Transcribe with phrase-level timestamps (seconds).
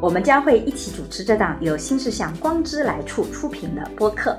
[0.00, 4.34] 我们将会一起主持这档由新世相光之来处出品的播客。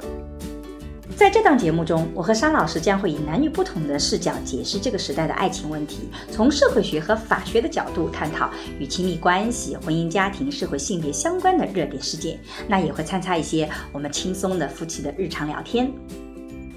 [1.15, 12.39] 在这档节目中，我和商老师将会以男女不同的视角解释这个时代的爱情问题，从社会学和法学的角度探讨与亲密关系、婚姻家庭、社会性别相关的热点事件。
[12.67, 15.93] 那也会参差一些我们轻松的夫妻的日常聊天。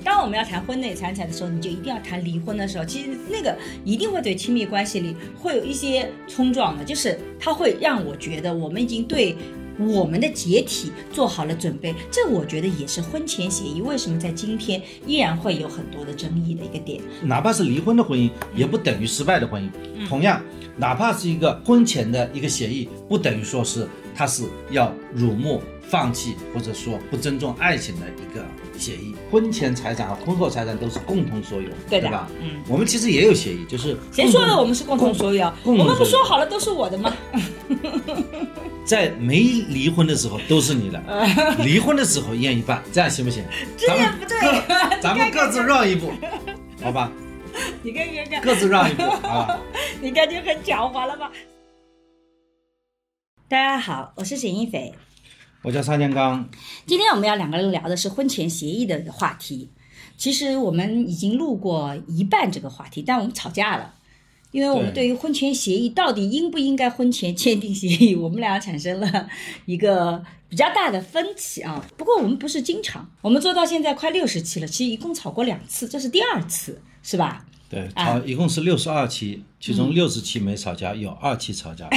[0.05, 9.35] 当我们要谈婚内财产的时候，你就一定要谈离婚的时候，其实那个一定会对亲密关系里会有一些冲撞的，就是它会让我觉得我们已经对。
[9.77, 17.03] 我们的解体做好了准备，这我觉得也是婚前协议为什么在今天依然会有很多的争议的一个点。
[17.25, 20.07] 哪怕是离婚的婚姻，也不等于失败的婚姻。
[20.07, 20.41] 同样，
[20.77, 28.45] 哪怕是一个婚前的一个协议，不等于说是他是要辱没、放弃或者说不尊重爱情的一个
[28.79, 29.15] 协议。
[29.31, 32.29] 婚前财产和婚后财产都是共同所有，对的吧？
[32.41, 35.53] 嗯，我们其实也有协议，就是谁说的我们是共同所有？
[35.65, 37.15] 我们不说好了都是我的吗？
[38.85, 41.03] 在没离婚的时候都是你的，
[41.65, 43.43] 离婚的时候一人一半，这样行不行？
[43.77, 46.13] 这样不对，咱们 各自让一步，
[46.83, 47.11] 好吧？
[47.83, 49.61] 你看看看，各自让一步啊！
[50.03, 51.31] 你感觉很狡猾了吧？
[53.49, 54.93] 大家好，我是沈一斐，
[55.65, 56.47] 我叫沙建刚。
[56.87, 59.71] 今天我们要两个人聊的是婚前协议的话题。
[60.19, 63.95] 其实我们已经录过一半这个话题，但我们吵架了。
[64.51, 69.29] 因为我们对于婚前协议到底应不应该婚前签订协议，我们俩产生了
[69.65, 71.85] 一个比较大的分歧啊。
[71.97, 77.45] 不过我们不是经常，我们做到现在快六十期了，其实一共吵过两次，这是第二次，是吧？
[77.75, 81.89] 对，吵一共是六十二期，其中六十期没吵架，有二期吵架，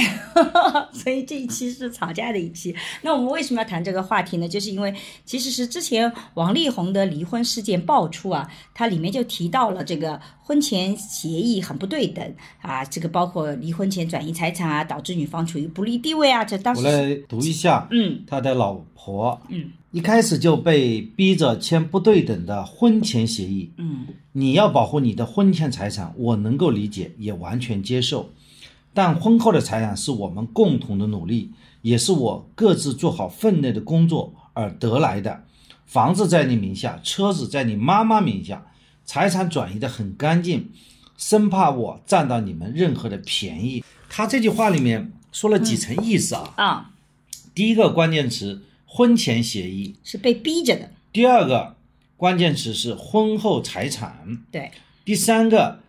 [0.92, 2.74] 所以这一期是吵架的一期。
[3.02, 4.48] 那我们为什么要谈这个话题呢？
[4.48, 4.92] 就是因为
[5.24, 19.70] 其实是之前王力宏的离婚事件爆出啊，它里面就提到了这个婚前协议很不对等啊，这个包括离婚前转移财产啊，导致女方处于不利地位啊，这当时我来读一下，嗯，他的老婆，嗯。
[19.90, 28.30] 一开始就被逼着签不对等的婚前协议，嗯，你要保护你的婚前财产，我能够理解，也完全接受。
[28.92, 35.44] 但婚后的财产是我们共同的努力，也是我各自做好分内的工作而得来的。
[35.86, 38.66] 房子在你名下，车子在你妈妈名下，
[39.06, 40.68] 财产转移的很干净，
[41.16, 43.82] 生怕我占到你们任何的便宜。
[44.10, 46.52] 他这句话里面说了几层意思啊？
[46.56, 46.90] 啊，
[47.54, 48.64] 第一个关键词。
[48.90, 50.90] 婚前协议是被逼着的。
[51.12, 51.76] 第二个
[52.16, 54.42] 关键词是婚后财产。
[54.50, 54.70] 对。
[55.04, 55.80] 第三个，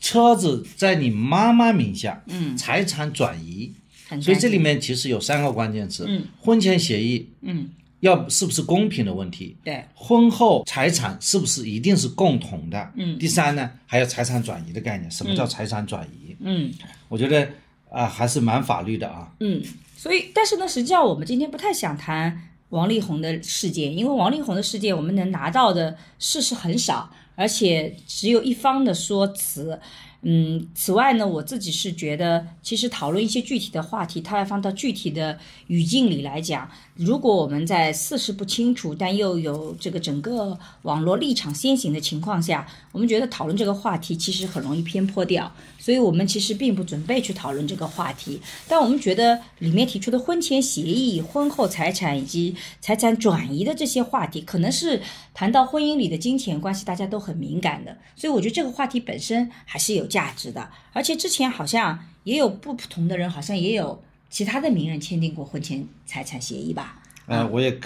[0.00, 3.72] 车子在你妈妈名下，嗯，财产转移。
[4.20, 6.04] 所以这里面其实有三个关键词。
[6.08, 6.24] 嗯。
[6.40, 7.70] 婚前协议，嗯，
[8.00, 9.56] 要是不是公平的问题？
[9.64, 9.84] 对。
[9.94, 12.92] 婚后财产是不是一定是共同的？
[12.96, 13.16] 嗯。
[13.18, 15.08] 第三呢，还有财产转移的概念。
[15.10, 16.36] 什么叫财产转移？
[16.40, 16.72] 嗯，
[17.08, 17.48] 我觉得
[17.92, 19.32] 啊，还是蛮法律的啊。
[19.40, 19.62] 嗯。
[19.96, 29.78] 所以，但是呢，实际上我们今天不太想谈王力宏的事件，因为王力宏的事件我们能拿到的事实很少，而且只有一方的说辞。
[30.22, 35.38] 嗯，此外呢，我自己是觉得，其实讨论一些具体的话题，它要放到具体的
[35.68, 36.68] 语境里来讲。
[36.94, 45.50] 如果我们在事实不清楚，但又有这个整个网络立场先行的情况下，我们觉得讨论这个话题其实很容易偏颇掉。
[45.78, 48.38] 所以我们其实并不准备去讨论这个话题。
[48.68, 55.00] 但我们觉得里面提出的婚前协议、婚后财产以及财产转移的这些话题，可能是
[55.32, 57.96] 谈到婚姻里的金钱关系，大家都很敏感的。
[58.14, 60.68] 所以我觉得这个话题本身还是有价值的。
[60.92, 64.02] 而且之前好像也有不同的人，好像也有。
[64.32, 67.02] 其他的名人签订过婚前财产协议吧？
[67.26, 67.78] 呃，我也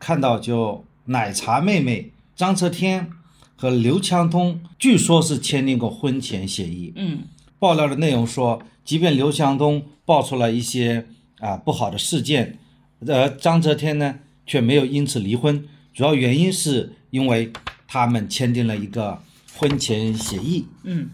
[0.00, 3.08] 看到，就奶茶妹妹张泽天
[3.54, 6.92] 和刘强东，据说是签订过婚前协议。
[6.96, 7.20] 嗯，
[7.60, 11.06] 爆料的内容说，即便刘强东爆出了一些
[11.38, 12.58] 啊不好的事件，
[13.06, 15.64] 而张泽天呢却没有因此离婚，
[15.94, 17.52] 主要原因是因为
[17.86, 19.22] 他们签订了一个
[19.56, 20.66] 婚前协议。
[20.82, 21.10] 嗯，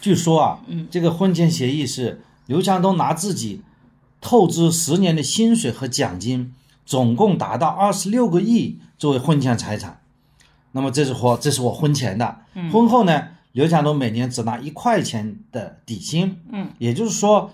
[0.00, 2.22] 据说啊，嗯，这个婚前协议是。
[2.52, 3.62] 刘强东拿自己
[4.20, 6.52] 透支十年的薪水和奖金，
[6.84, 10.02] 总共达到二十六个亿作为婚前财产。
[10.72, 12.40] 那么这是我这是我婚前的，
[12.70, 16.36] 婚后呢，刘强东每年只拿一块钱的底薪。
[16.50, 17.50] 嗯，也就是说，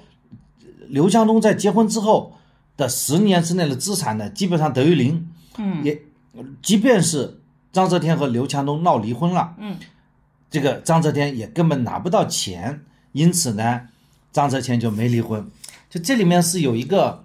[0.88, 2.36] 刘强东在结婚之后
[2.76, 5.28] 的十年之内的资产呢，基本上等于零。
[5.58, 6.02] 嗯，也
[6.60, 7.40] 即便是
[7.70, 9.76] 章泽天和刘强东闹离婚了，嗯，
[10.50, 13.82] 这个章泽天也根本拿不到钱，因此呢，
[14.32, 15.50] 章泽千就没离婚。
[15.90, 17.24] 就这里面是有一个，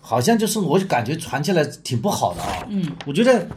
[0.00, 2.66] 好像就是我就感觉传起来挺不好的啊。
[2.68, 3.48] 嗯，我觉得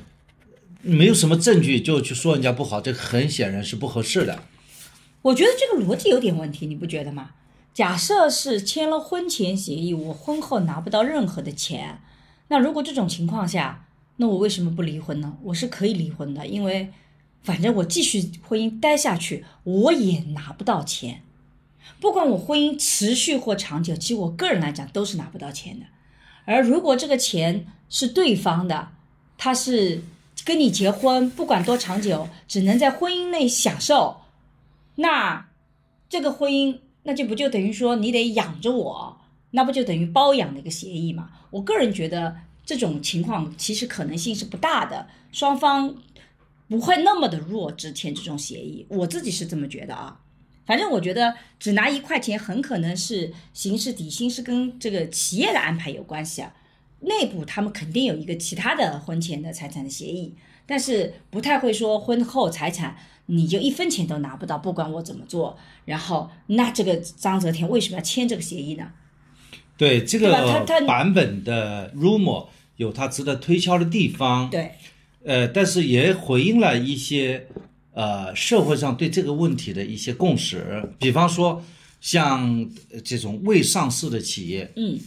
[0.82, 4.44] 没有什么证据就去说人家不好，这很显然是不合适的。
[5.22, 7.32] 我觉得这个逻辑有点问题，你不觉得吗？
[7.74, 12.02] 假设是签了婚前协议，我婚后拿不到任何的钱，
[12.48, 13.86] 那如果这种情况下，
[14.18, 15.38] 那我为什么不离婚呢？
[15.44, 16.92] 我是可以离婚的，因为
[17.44, 21.22] 反正我继续婚姻待下去，我也拿不到钱。
[22.00, 25.86] 不管我婚姻持续或长久，其实我个人来讲都是拿不到钱的。
[26.46, 28.90] 而如果这个钱是对方的，
[29.38, 30.02] 他是
[30.46, 34.22] 跟你结婚，不管多长久，只能在婚姻内享受，
[34.96, 35.50] 那
[36.08, 39.18] 这个婚姻那就不就等于说你得养着我，
[39.52, 41.30] 那不就等于包养的一个协议嘛？
[41.50, 42.36] 我个人觉得
[42.66, 45.96] 这种情况其实可能性是不大的，双方
[46.70, 50.20] 不会那么的弱智签这种协议，我自己是这么觉得啊。
[50.68, 56.54] 反正我觉得只拿一块钱，很可能是形式底薪是跟这个企业的安排有关系啊。
[57.00, 60.36] 内部他们肯定有一个其他的婚前的财产的协议，
[60.66, 62.98] 但是不太会说婚后财产
[63.28, 65.58] 你就一分钱都拿不到，不管我怎么做。
[65.86, 68.92] 然后那这个章泽天为什么要签这个协议呢？
[69.78, 70.34] 对这个
[70.66, 72.48] 他版本的 rumor
[72.78, 74.72] 有它值得推敲的地方，对，
[75.24, 77.48] 呃，但是也回应了一些
[77.98, 81.64] 呃社会上对这个问题的一些共识，比方说
[82.00, 85.00] 像呃这种未上市的企业，嗯，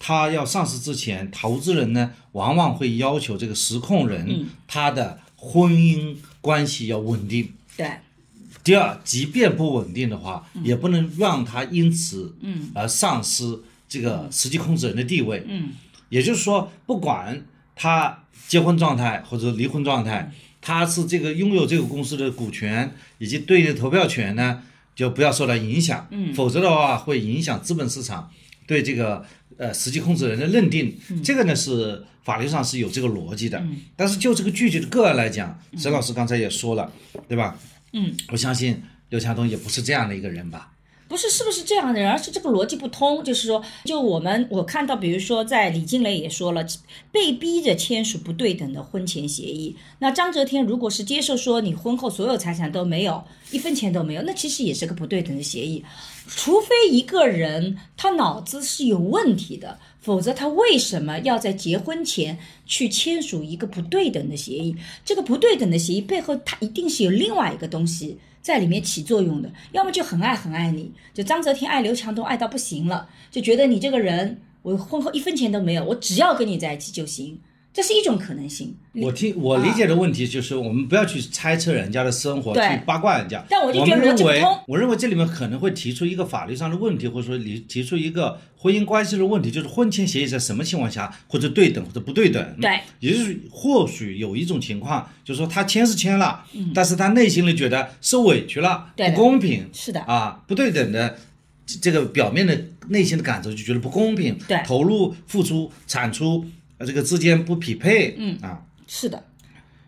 [0.00, 4.46] 它要上市之前，投资人呢往往会要求这个实控人、嗯。
[4.66, 7.52] 他的婚姻关系要稳定。
[7.76, 7.88] 对，
[8.64, 12.72] 第二，即便不稳定的话，也不能让他因此嗯。
[12.74, 15.44] 而丧失这个实际控制人的地位。
[15.46, 15.74] 嗯。
[16.08, 17.46] 也就是说，不管
[17.76, 24.62] 他结婚状态或者离婚状态，他是这个拥有这个公司的股权以及对应的投票权呢，
[24.94, 26.08] 就不要受到影响。
[26.10, 28.30] 嗯否则的话会影响资本市场
[28.66, 29.26] 对这个
[29.58, 30.96] 呃实际控制人的认定。
[31.22, 33.58] 这个呢是法律上是有这个逻辑的。
[33.58, 36.90] 嗯但是就这个具体的个案来讲，沈老师刚才也说了，
[37.28, 37.58] 对吧？
[37.92, 40.71] 嗯，我相信刘强东也不是这样的一个人吧？
[41.12, 43.22] 不是是不是这样的人，而是这个逻辑不通。
[43.22, 46.64] 就是说，就我们我看到，比如说在李静蕾也说了，
[47.10, 49.76] 被逼着签署不对等的婚前协议。
[49.98, 55.84] 那张泽天如果是接受说你婚后所有财产都没有，一分钱都没有，那其实也是个不对等的协议。
[56.28, 64.76] 除非一个人他脑子是有问题的，否则他为什么要在结婚前去签署一个不对等的协议？
[65.04, 77.38] 这个不对等的协议背后，他一定是有另外一个东西在里面起作用的，要么就很爱很爱你，就张泽天爱刘强东爱到不行了，就觉得你这个人，我婚后一分钱都没有，我只要跟你在一起就行，
[77.72, 78.76] 这是一种可能性。
[78.92, 83.42] 我听我理解的问题就是，我们不要去猜测人家的生活，去八卦人家。
[83.48, 92.56] 但我就觉得们认为我认为这里面可能会提出一个法律上的问题，或者说你提出一个婚姻关系的问题，就是婚前协议在什么情况下或者对等或者不对等。
[92.60, 101.16] 对，也就是或许有一种情况，就是说他签是签了，但是他内心里觉得受委屈了，不公平，是的啊，不对等的。
[101.64, 106.44] 这这个表面的内心的感受就觉得不公平，对投入、付出、产出，
[106.82, 108.36] 呃，这个之间不匹配，嗯。
[108.42, 109.22] 啊，是的，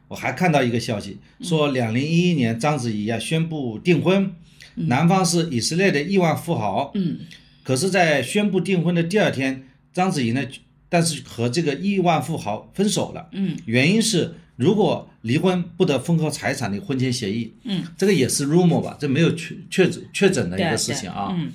[0.07, 4.33] 我还看到一个消息，说两零一一年章子怡啊宣布订婚，
[4.77, 7.19] 男方是以色列的亿万富豪，嗯，
[7.65, 10.47] 可是，在宣布订婚的第二天，章子怡呢，
[10.89, 21.51] 但是和这个亿万富豪分手了，嗯，原因是如果离婚不得分割财产的婚前协议，嗯，这个也是 rumor 吧，这没有确确诊确诊的一个事情啊，嗯，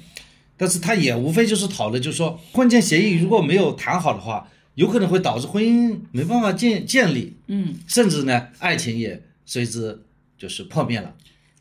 [0.58, 10.02] 但是他也无非就是讨论，就是说婚前协议如果没有谈好的话，有可能会导致婚姻没办法建建立，嗯，甚至呢，爱情也随之
[10.38, 11.14] 就是破灭了。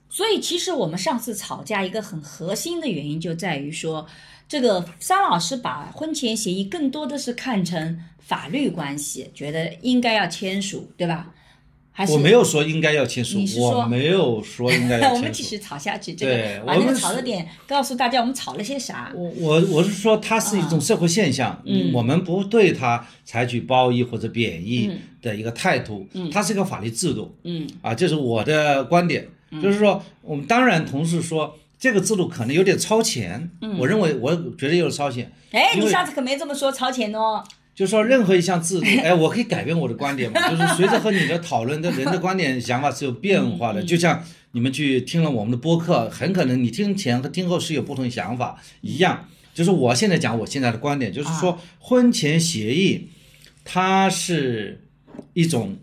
[0.09, 4.07] 所以其实我们上次吵架一个很核心的原因就在于说，
[4.49, 11.35] 这个桑老师把婚前协议更多的是看成法律关系，觉得应该要签署，对吧？
[11.99, 15.17] 还是我没有说应该要签署我没有说应该要 签署。
[15.17, 19.11] 我们继续吵下去，这对个把那个我们吵的点告诉大家，我们吵了些啥？
[19.17, 29.27] 我我我是说，它是一种社会现象，嗯我们不对它采取褒义或者贬义嗯的一个态度，嗯它是一个法律制度，嗯啊，这是我的观点，
[29.61, 37.43] 就是说，我们当然同事说这个制度可能有点超前，嗯我认为我觉得有点超前，哎，你上次可没这么说，超前哦。
[37.79, 44.21] 就是说任何一项制度，哎，我可以改变我的观点嘛， 就是随着和你的讨论的人的观点想法是有变化的，就像
[44.51, 49.29] 你们去听了我们的播客，很可能你听前和听后是有不同想法一样。
[49.55, 53.11] 就是我现在讲我现在的观点，就是说婚前协议，
[53.65, 54.83] 它是
[55.35, 55.77] 一种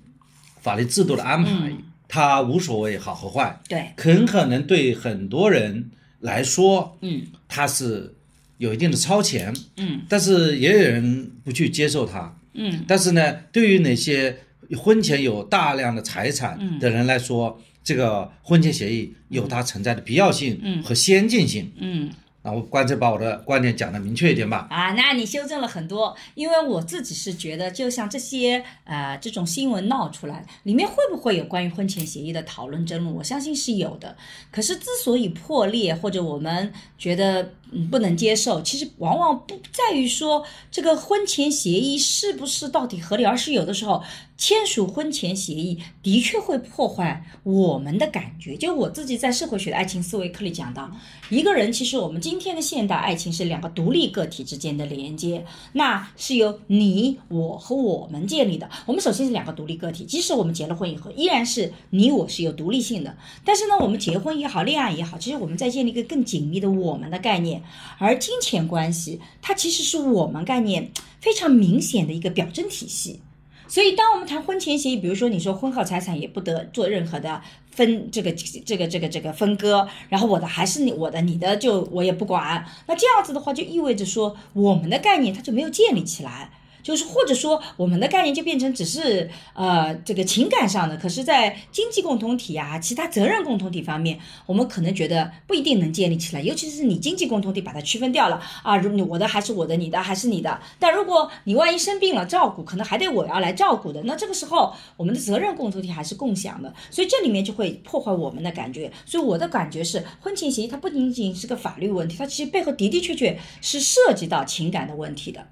[0.62, 1.72] 法律制度的安排，
[2.10, 7.28] 它无所谓好和坏，对，很可能对很多人来说，嗯。
[7.48, 8.15] 它是
[8.58, 14.38] 有一定的超前，嗯，但是也有人不去接受它，嗯，但是呢，对于那些
[14.78, 22.12] 婚前有大量的财产的人来说，这个婚前协议有它存在的必要性和先进性，嗯。
[22.48, 24.68] 那我干脆把我的观点讲的明确一点吧。
[24.70, 33.16] 啊，那你修正了很多，因为我自己是觉得，就像这些呃这种新闻闹出来，里面会不会有关于婚前协议的讨论争论？
[33.16, 34.16] 我相信是有的。
[34.52, 44.02] 可是之所以破裂，或者我们觉得嗯不能接受，其实往往不在于说这个婚前协议是不是到底合理，而是有的时候
[44.38, 48.56] 签署婚前协议的确会破坏我们的感觉。
[48.58, 50.90] 就我自己在社会学的爱情思维课里讲到，
[51.30, 58.70] 一个人其实我们今天的现代爱情是两个独立个体之间的连接，那是由你、我和我们建立的。
[58.86, 63.16] 我们首先是两个独立个体，即使我们结了婚以后，依然是你我是有独立性的。
[63.44, 67.64] 但是呢，我们结婚也好，恋爱也好，其实我们在建立一个更紧密的我们的概念，
[67.98, 73.22] 而金钱关系它其实是我们概念非常明显的一个表征体系。
[73.68, 77.42] 所以，当我们谈婚前协议，比如说你说婚后财产也不得做任何的
[77.72, 82.64] 分这个这个这个这个分割，然后我的还是你我的，你的就我也不管。
[82.86, 86.52] 那这样子的话，就意味着说我们的概念它就没有建立起来。
[86.86, 96.44] 就是或者说我们的概念就变成只是呃这个情感上的，可是，在经济共同体啊、其他责任共同体方面，我们可能觉得不一定能建立起来。
[96.44, 100.62] 尤其是你经济共同体把它区分掉了啊，如你我的还是我的，你的还是你的。
[100.78, 108.92] 但如果你万一生病了，照顾可能还得我要来照顾的，那这个时候我们的责任共同体还是共享的，所以这里面就会破坏我们的感觉。
[109.08, 115.48] 所以我的感觉是，婚前协议它不仅仅是个法律问题，它其实背后的的确确是涉及到情感的问题的。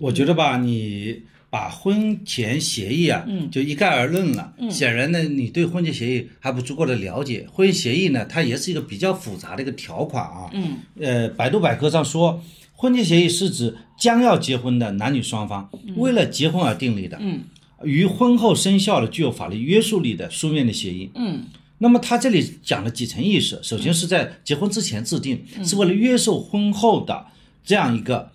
[0.00, 4.54] 我觉得吧，你把婚前协议啊，嗯就一概而论了。
[4.70, 7.46] 显然呢，你对婚前协议还不足够的了解。
[7.52, 10.48] 婚前协议呢，它也是一个比较复杂的一个条款啊。
[10.52, 12.42] 嗯，呃，百度百科上说，
[12.72, 17.40] 婚前协议是指将要结婚的男女双方为了结婚而订立的，嗯，
[17.82, 21.10] 于婚后生效的具有法律约束力的书面的协议。
[21.14, 21.44] 嗯
[21.82, 27.26] 那么他这里讲了几层意思，首先是在结婚之前制定，是为了约束婚后的
[27.64, 28.32] 这样一个。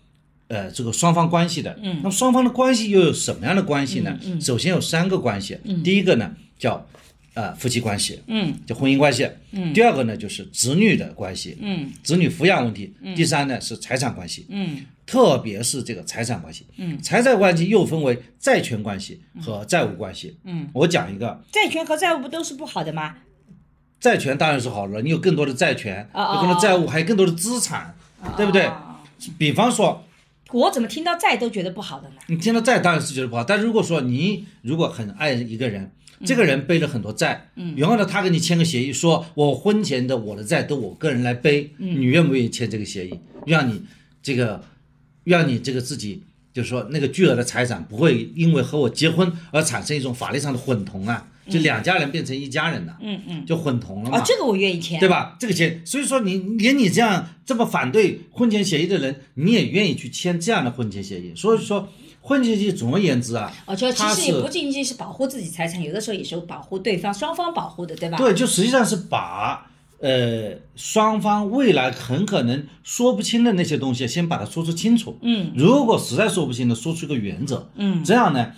[0.48, 4.18] 呃，这个双方关系的，嗯，那么双方的关系又有什么样的关系呢？
[4.24, 6.86] 嗯，首先有三个关系，嗯，第一个呢叫
[7.34, 14.86] 呃夫妻关系，嗯，叫婚姻关系，嗯，第二个呢就是子女的关系，嗯，子女抚养问题，嗯，第三呢是财产关系，嗯。
[15.08, 23.18] 特别是这个财产关系，嗯，财产关系又分为债权关系和债务关系，嗯，我讲一个，债权和债务不都是不好的吗？
[24.00, 27.96] 债权当然是好了，你有更多的债权，哦哦有更多债务，还有更多的资产，
[28.36, 28.66] 对不对？
[28.66, 28.96] 哦
[29.38, 30.04] 比方说，
[30.56, 32.16] 我怎么听到债都觉得不好的呢？
[32.28, 35.92] 你听到债当然是觉得不好，但如果说你如果很爱一个人，
[36.24, 43.20] 这个人背了很多债，嗯，然后呢，他跟你签个协议，说我婚前的我的债都我个人来背，嗯，你愿不愿意签这个协议？
[43.46, 43.82] 让你
[44.24, 44.64] 这个，
[45.26, 54.18] 让你这个自己就是说那个巨额的财产不会因为和我结婚而产生一种法律上的混同啊，就两家人变成一家人了，嗯嗯，就混同了嘛。
[54.18, 55.00] 哦，这个我愿意签。
[55.00, 55.36] 对吧？
[55.40, 61.34] 这个签，所以说你连你这样这么反对婚前协议的人，你也愿意去签这样的婚前协议。
[61.36, 61.88] 所以说，
[62.22, 68.18] 婚前协议总而言之啊，哦，就其实也不仅仅是保护自己财产，有的时候也是保护对方，双方保护的，对吧？
[68.18, 75.18] 对，就实际上是把呃双方未来很可能说不清的那些东西，先把它说出清楚。
[75.22, 77.70] 嗯，如果实在说不清的，说出一个原则。
[77.76, 78.52] 嗯，这样呢，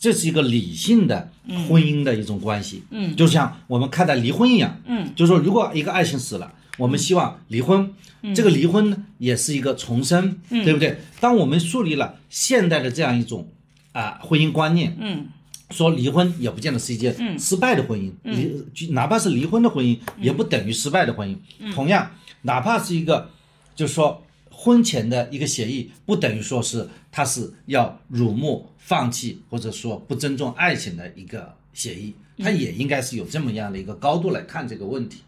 [0.00, 1.30] 这是一个理性的
[1.68, 2.82] 婚姻的一种关系。
[2.90, 4.80] 嗯，就像我们看待离婚一样。
[4.86, 7.92] 嗯，就是说，如果一个爱情死了，我们希望离婚。
[8.22, 10.98] 嗯这个离婚呢也是一个重生，对不对？
[11.20, 13.48] 当我们树立了现代的这样一种
[13.92, 15.26] 啊、婚姻观念，嗯
[15.70, 21.72] 说离婚也不见得是一件失败的婚姻，离就哪怕是离婚的婚姻，也不等于失败的婚姻。
[21.72, 22.10] 同样，
[22.42, 23.30] 哪怕是一个，
[23.76, 24.25] 就是说
[24.66, 35.22] 婚前的一个协议，不等于说是他是要辱没、放弃或者说不尊重爱情的一个协议，他也应该是有这么样的一个高度来看这个问题。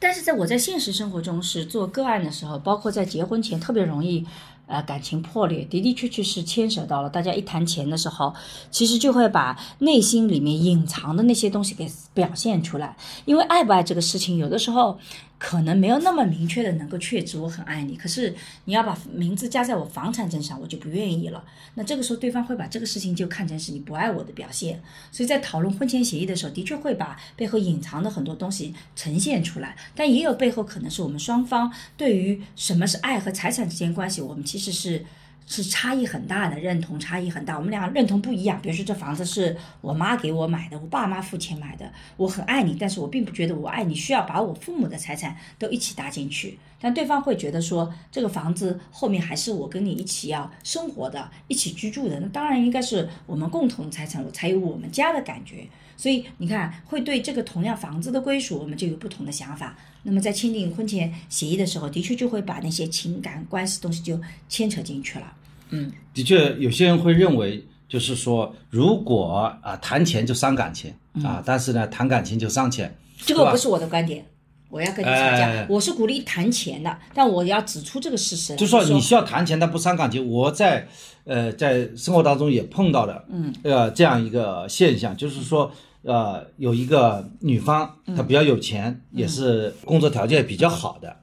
[0.00, 4.26] 但是在我在现实生活中是做个案的时候，包括在结婚前，特别容易，
[4.66, 8.34] 呃，感情破裂，的的确确是牵扯到了大家一谈钱的时候，
[8.72, 12.96] 其实就会把内心里面隐藏的那些东西给表现出来。
[13.26, 14.98] 因为爱不爱这个事情，有的时候
[15.38, 21.44] 可能没有那么明确的能够确知我很爱你，可是你要把名字加在我房产证上，我就不愿意了。
[21.74, 35.04] 那这个时候对方会把这个事情就看成是你不爱我的表现，所以在讨论婚前协议的时候，的确会把背后隐藏的很多东西呈现出来，但也有背后可能是我们双方对于什么是爱和财产之间关系，我们其实是
[35.46, 37.56] 是差异很大的，认同差异很大。
[37.56, 38.60] 我们俩认同不一样。
[38.60, 46.58] 比如说，这房子是我妈给我买的，我爸妈付钱买的，我很爱你，但是我并不觉得我爱你需要把我父母的财产都一起搭进去。
[46.80, 55.66] 但对方会觉得说，这个房子后面还是我跟你一起要生活的，一起居住的，那当然应该是我们共同财产，我才有我们家的感觉。
[55.96, 59.76] 所以你看，会对这个同样房子的归属，我们就有不同的想法。
[60.02, 65.32] 那么在签订婚前协议的时候，的确就会把那些情感关系东西就牵扯进去了。
[65.70, 74.24] 嗯，的确，有些人会认为，就是说，如果啊谈钱就伤感情啊，但是呢谈感情就伤钱，这个不是我的观点，
[74.68, 75.48] 我要跟你吵架。
[75.48, 78.56] 哎我是鼓励谈钱的，但我要指出这个事实来。
[78.56, 80.24] 就说你需要谈钱，但不伤感情。
[80.24, 80.86] 我在
[81.24, 85.72] 呃在生活当中也碰到了，嗯，呃这样一个现象，就是说，
[86.06, 91.16] 呃有一个女方她比较有钱，也是工作条件比较好的，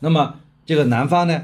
[0.00, 0.34] 那么
[0.66, 1.40] 这个男方呢，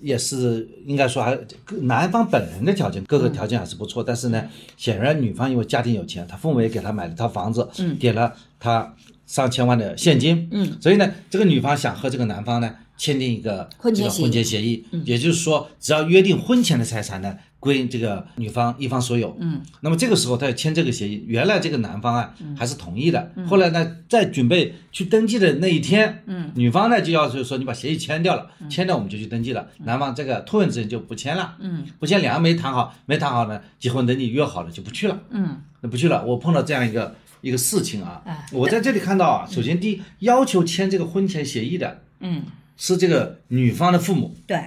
[0.00, 1.38] 也是应该说还
[1.80, 4.44] 男方本人的条件各个条件还是不错，但是呢，
[4.76, 8.94] 显然女方因为家庭有钱，她父母也给她买了套房子，嗯，给了她
[9.26, 42.42] 上千万的现金，嗯，所以呢，这个女方想和这个男方呢签订一个这个婚前协议，也就是说，只要约定婚前的财产呢归这个女方一方所有，嗯，那么这个时候他要签这个协议，原来这个男方啊还是同意的，后来呢，在准备去登记的那一天，嗯，女方呢就要求说你把协议签掉了，签掉我们就去登记了，男方这个突然之间就不签了，嗯，不签两个没谈好，没谈好呢，结婚登记约好了就不去了，嗯，那不去了，我碰到这样一个一个事情啊哎，我在这里看到啊，首先第一要求签这个婚前协议的嗯，
[42.76, 44.36] 是这个女方的父母。
[44.46, 44.58] 对，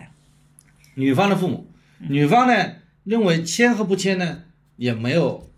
[0.96, 1.68] 女方的父母，
[2.00, 2.54] 女方呢
[3.08, 4.44] 认为签和不签呢
[4.76, 5.50] 也没有，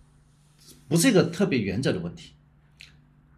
[0.88, 2.34] 不是一个特别原则的问题。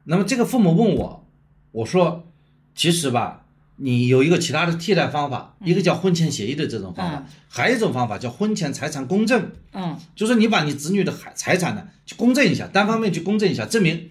[0.04, 1.26] 那么这个父母问我，
[1.72, 2.28] 我说，
[2.76, 3.46] 其实吧，
[3.78, 14.10] 你有一个其他的替代方法，一个叫婚前协议的这种方法，还有一种方法叫婚前财产公证，嗯就是你把你子女的财财产呢去公证一下，单方面去公证一下，证明，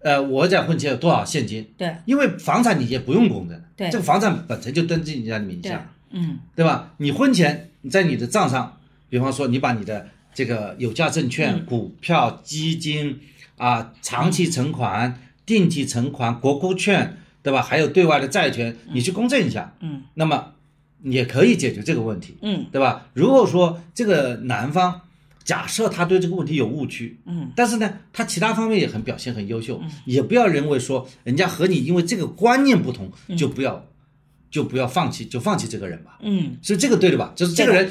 [0.00, 6.94] 呃，我在婚前有多少现金，对因为房产你也不用公证，对这个房产本身就登记你家的名下。，嗯对吧？
[6.96, 8.77] 你婚前你在你的账上，
[9.08, 11.66] 比方说你把你的这个有价证券、嗯。
[11.66, 13.20] 股票、基金
[13.56, 17.62] 啊、长期存款、定期存款、国库券，对吧？
[17.62, 20.52] 还有对外的债权，你去公证一下，嗯，那么
[21.02, 22.66] 也可以解决这个问题，嗯。
[22.70, 23.06] 对吧？
[23.14, 25.00] 如果说这个男方
[25.44, 33.84] 假设他对这个问题有误区，嗯，但是呢，他其他方面也很表现很优秀，也不要认为说人家和你因为这个观念不同就不要、
[34.50, 36.18] 就不要放弃，就放弃这个人吧。
[36.20, 36.58] 嗯。
[36.62, 37.32] 是这个对的吧？
[37.34, 37.90] 就是这个人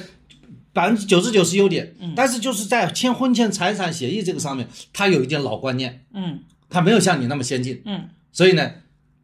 [0.77, 2.13] 百分之九十九是优点，嗯。
[2.15, 6.39] 但是就是在签婚前财产协议这个上面，他有一点老观念，嗯。
[6.69, 8.07] 他没有像你那么先进，嗯。
[8.31, 8.71] 所以呢，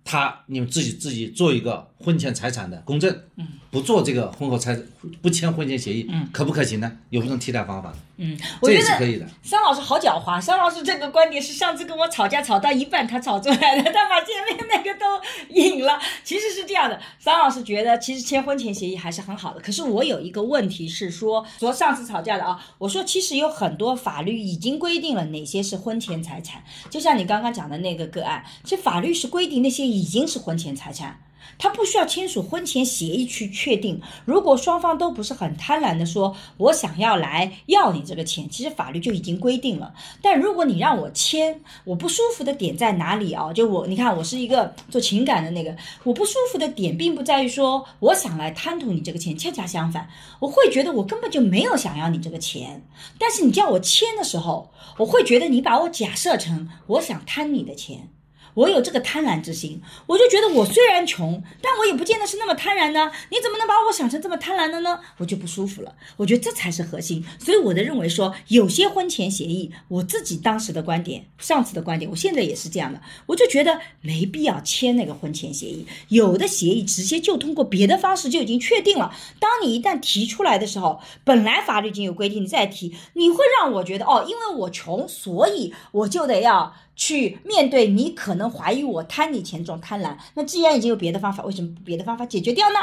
[0.03, 4.77] 他你们自己自己做一个婚前财产的公证，嗯，不做这个婚后财
[5.21, 6.91] 不签婚前协议，嗯，可不可行呢？
[7.09, 7.93] 有没有替代方法？
[8.17, 9.25] 嗯，我这觉得也是可以的。
[9.41, 15.05] 桑老师好狡猾，桑老师这个观点是上次跟我吵架吵到一半他吵出来的，他把前面那个都
[15.49, 15.99] 引了。
[16.23, 19.59] 其实是这样的，桑老师觉得其实签婚前协议还是很好的。
[19.59, 31.19] 可是我有一个问题是说，说上次吵架的啊，我说其实有很多法律已经规定了哪些是婚前财产，就像你刚刚讲的那个个案，其实法律是规定那些已经是婚前财产。
[31.57, 34.01] 他不需要签署婚前协议去确定。
[34.25, 39.93] 如果双方都不是很贪婪的说，我想要来要你这个钱，其实法律就已经规定了。
[40.21, 43.51] 但如果你让我签，我不舒服的点在哪里啊？
[43.53, 52.83] 就我，你看，我是一个做情感的那个，我不舒服的点并不在于说我想来贪图你这个钱，恰恰相反，我会觉得我根本就没有想要你这个钱。
[53.17, 58.09] 但是你叫我签的时候，我会觉得你把我假设成我想贪你的钱。
[58.53, 63.11] 我有这个贪婪之心，我就觉得我虽然穷，但我也不见得是那么贪婪呢。
[63.29, 64.99] 你怎么能把我想成这么贪婪的呢？
[65.17, 65.95] 我就不舒服了。
[66.17, 67.25] 我觉得这才是核心。
[67.39, 73.01] 所以我的认为说，有些婚前协议，我自己当时的观点，上次的观点，我现在也是这样的。
[73.25, 79.13] 我就觉得没必要签那个婚前协议，有的协议直接就通过别的方式就已经确定了。
[79.39, 86.75] 当你一旦提出来的时候，本来法律已经有规定，你再提，你会让我觉得哦，因为我穷，所以我就得要。
[86.95, 92.75] 去面对你可能怀疑我贪你钱这种贪婪，那既然已经有别的方法，为什么不别的方法解决掉呢？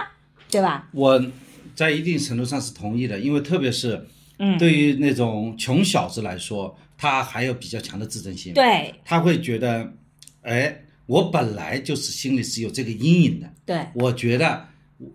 [0.50, 0.88] 对吧？
[0.92, 1.22] 我
[1.76, 4.06] 在一定程度上是同意的，因为特别是
[4.38, 4.58] 嗯。
[4.58, 8.94] 对于那种穷小子来说，他还有比较强的自尊心，对。
[9.04, 9.92] 他会觉得，
[10.42, 13.86] 哎，我本来就是心里是有这个阴影的，对。
[13.94, 14.66] 我觉得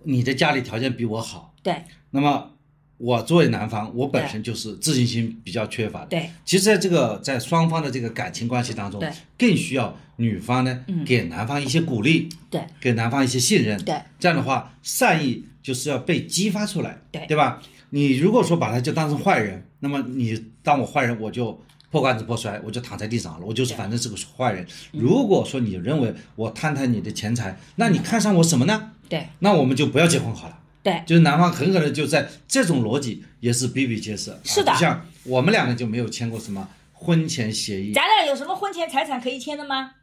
[0.03, 1.83] 你的家里条件比我好，对。
[2.11, 2.51] 那么
[2.97, 6.07] 我作为男方，我本身就是自信心比较缺乏的。
[6.07, 13.77] 对其实，在这个在双方的这个感情关系当中对，更需要女方呢给男方一些鼓励，对给男方一些信任。
[13.83, 17.61] 对，这样的话，善意就是要被激发出来，对对吧？
[17.89, 24.65] 你如果说把他就当成坏人，那么你当我坏人，我就破罐子破摔，我就躺在地上了，我就是反正是个坏人。
[24.91, 28.91] 如果说你认为我贪贪你的钱财，那你看上我什么呢？
[29.07, 30.59] 对那我们就不要结婚好了。
[30.85, 34.29] 对，就是男方很可能就在这种逻辑也是比比皆是。
[34.29, 39.93] 啊是的就像我们两个就没有签过什么婚前协议，咱俩有什么婚前财产可以签的吗？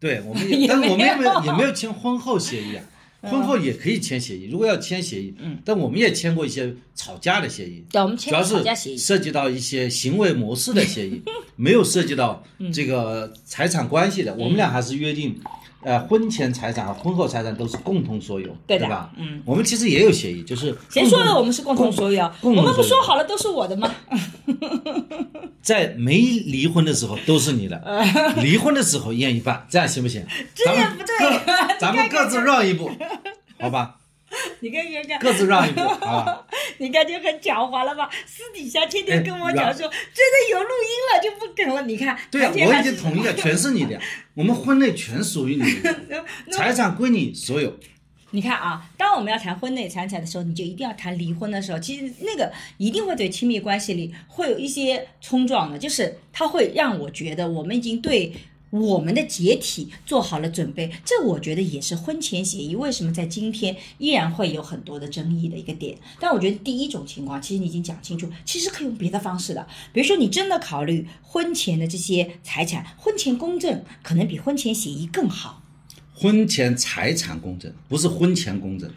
[0.00, 2.82] 对，我们也 也，但是我们也没没有有也没有签婚后协议啊。
[3.22, 8.96] 婚后也可以签协议，如果要签协议，嗯，但我们也签过一些吵架的协议，对，我们签主要过吵架协议。
[8.96, 11.20] 是涉及到一些行为模式的协议，
[11.56, 14.34] 没有涉及到嗯这个财产关系的。
[14.36, 15.38] 我们俩还是约定，
[15.82, 19.10] 呃，婚前财产和婚后财产都是共同所有，对的吧？
[19.16, 22.30] 嗯，我们其实也有协议，就是谁说的我们是共同所有？
[22.42, 23.90] 我们不说好了都是我的吗？
[25.62, 27.80] 在没离婚的时候都是你的，
[28.42, 30.24] 离婚的时候 一人一半，这样行不行？
[30.54, 31.06] 这也不对
[31.46, 32.90] 各咱们各自让一步，
[33.58, 33.96] 好吧？
[34.60, 36.46] 你看看看，各自让一步，好 吧？
[36.78, 38.08] 你看就很狡猾了吧？
[38.26, 41.82] 私底下天天跟我哎讲说，真的有录音了就不梗了。
[41.82, 44.00] 你看，对呀、我已经同意了， 全是你的呀，
[44.34, 47.76] 我们婚内全属于你的，财产归你所有。
[48.32, 58.32] 你看啊，当我们要谈婚内财产的时候，你就一定要谈离婚的时候，其实那个一定会对亲密关系里会有一些冲撞的，就是它会让我觉得我们已经对
[58.70, 60.90] 我们的解体做好了准备。
[61.04, 65.98] 这我觉得也是婚前协议为什么在今天依然会有很多的争议的一个点。
[66.18, 75.62] 但我觉得第一种情况，其实你已经讲清楚，其实可以用别的方式的，比如说你真的考虑婚前的这些财产，婚前公证可能比婚前协议更好。
[76.14, 78.90] 婚前财产公证不是婚前公证，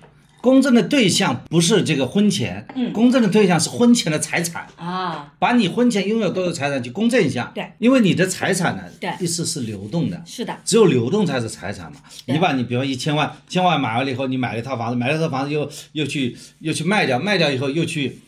[0.43, 2.91] 公证的对象不是这个婚前，嗯。
[2.91, 4.67] 公证的对象是婚前的财产。
[4.75, 7.65] 啊，把你婚前拥有多少财产去公证一下，对。
[7.79, 9.09] 因为你的财产呢，对。
[9.21, 11.99] 意思是流动的，是的，只有流动才是财产嘛。
[12.25, 18.19] 你把你比方一千万，千万买完了以后，你买了一套房子，买了一套房子又又去又去卖掉，卖掉以后又去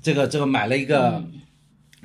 [0.00, 1.14] 这个这个买了一个。
[1.24, 1.40] 嗯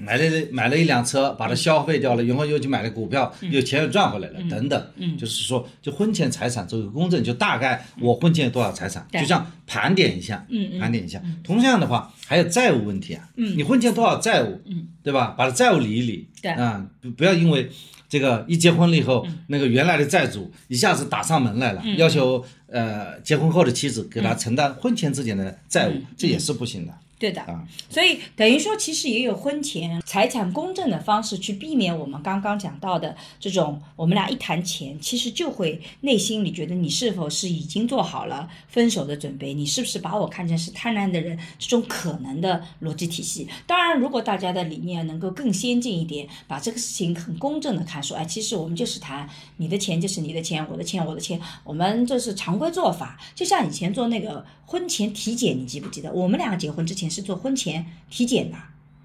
[0.01, 3.51] 买了买了一辆车，把它消费掉了，然后又去买了股票，嗯。
[3.51, 4.91] 又钱又赚回来了，等等。
[5.17, 9.21] 就是说，就婚前财产做个公证，就大概我婚前有多少财产，对。
[9.21, 10.45] 就像盘点一下，
[10.79, 11.21] 盘点一下。
[11.43, 13.57] 同样的话，还有债务问题啊，嗯。
[13.57, 15.35] 你婚前多少债务，嗯，对吧？
[15.37, 16.51] 把债务理一理，对。
[16.51, 17.69] 啊，不不要因为
[18.07, 19.39] 这个一结婚了以后，嗯。
[19.47, 26.05] 那个原来的债主一下子打上门来了，要求呃结婚后的妻子给他承担婚前之间的债务，嗯。
[26.17, 27.41] 这也是不行的对的。
[27.41, 27.67] 啊。
[27.89, 43.47] 所以等于说，其实也有婚前财产公证的方式去避免我们刚刚讲到的这种，我们俩一谈钱，其实就会内心里觉得你是否是已经做好了分手的准备，你是不是把我看成是贪婪的人，这种可能的逻辑体系。
[43.67, 53.19] 当然，如果大家的理念能够更先进一点，把这个事情很公正的看，说，哎，其实我们就是谈你的钱就是你的钱，我的钱我的钱，我们这是常规做法。
[53.35, 56.11] 就像以前做那个婚前体检，你记不记得？
[56.11, 58.57] 我们两个结婚之前是做婚前体检的，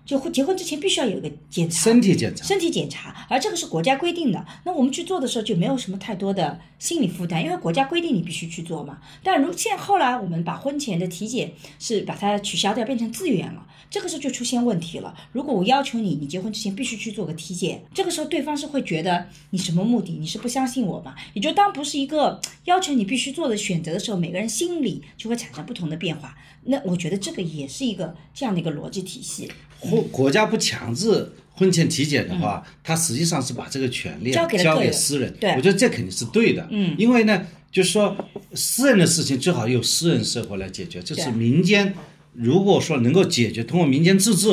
[0.05, 4.45] 就婚结婚之前必须要有一个检查，身体检查，身体检查，而这个是国家规定的。
[4.65, 8.99] 那我们去做的时候就没有什么太多的心理负担，因为国家规定你必须去做嘛。
[9.23, 15.15] 但如现后来我们把婚前的体检是把它取消掉，变成自愿了，这个时候就出现问题了。
[15.33, 20.19] 如果我要求你，你结婚之前必须去做个体检，这个时候对方是会觉得你什么目的？
[20.21, 21.15] 你是不相信我吗？
[21.33, 26.37] 也就当不是一个要求你必须做的选择的时候，每个人心里就会产生不同的变化。
[26.67, 29.51] 那我觉得这个也是一个这样的一个逻辑体系。
[29.85, 35.33] 婚国家不强制婚前体检的话，他实际上是把这个权利啊交交给私人。
[35.39, 36.67] 对我觉得这肯定是对的。
[36.71, 38.17] 嗯，因为呢，就是说
[38.55, 41.95] 私人的事情最好由私人社会来解决，这是民间。
[42.33, 44.49] 如果说能够解决，通过民间自治，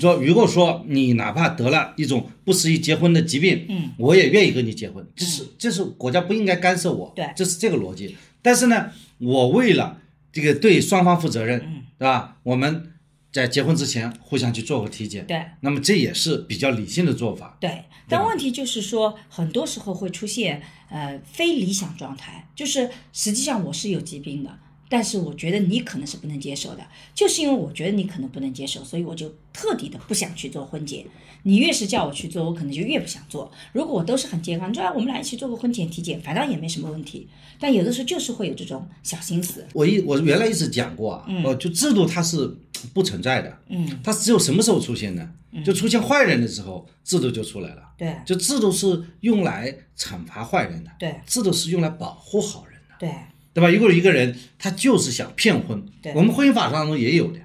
[0.00, 8.16] 说如果说你哪怕得了一种不适宜结婚的疾病，嗯，我也愿意跟你结婚，这是这是国家不应该干涉我，对这是这个逻辑。
[8.40, 8.86] 但是呢，
[9.18, 10.00] 我为了
[10.32, 12.38] 这个对双方负责任，嗯对吧？
[12.42, 12.92] 我们
[13.36, 15.44] 在结婚之前互相去做个体检，对。
[15.60, 17.54] 那么这也是比较理性的做法。
[17.60, 31.04] 对，但问题就是说，很多时候会出现呃非理想状态，就是实际上我是有疾病的，但是我觉得你可能是不能接受的，就是因为我觉得你可能不能接受，所以我就特地的不想去做婚检。
[31.46, 33.48] 你越是叫我去做，我可能就越不想做。
[33.72, 37.28] 如果我都是很健康，你说哎我们俩一起做个婚前体检，反正也没什么问题。
[37.60, 42.52] 但有的时候就是会有这种小心思，我一我原来一直讲过啊，呃，就制度它是
[42.92, 45.30] 不存在的，嗯，它只有什么时候出现呢？
[45.64, 47.82] 就出现坏人的时候，制度就出来了。
[47.96, 53.10] 对就制度是用来惩罚坏人的，对制度是用来保护好人的，对
[53.54, 53.70] 对吧？
[53.70, 57.38] 如果一个人他就是想骗婚对，我们婚姻法当中也有的，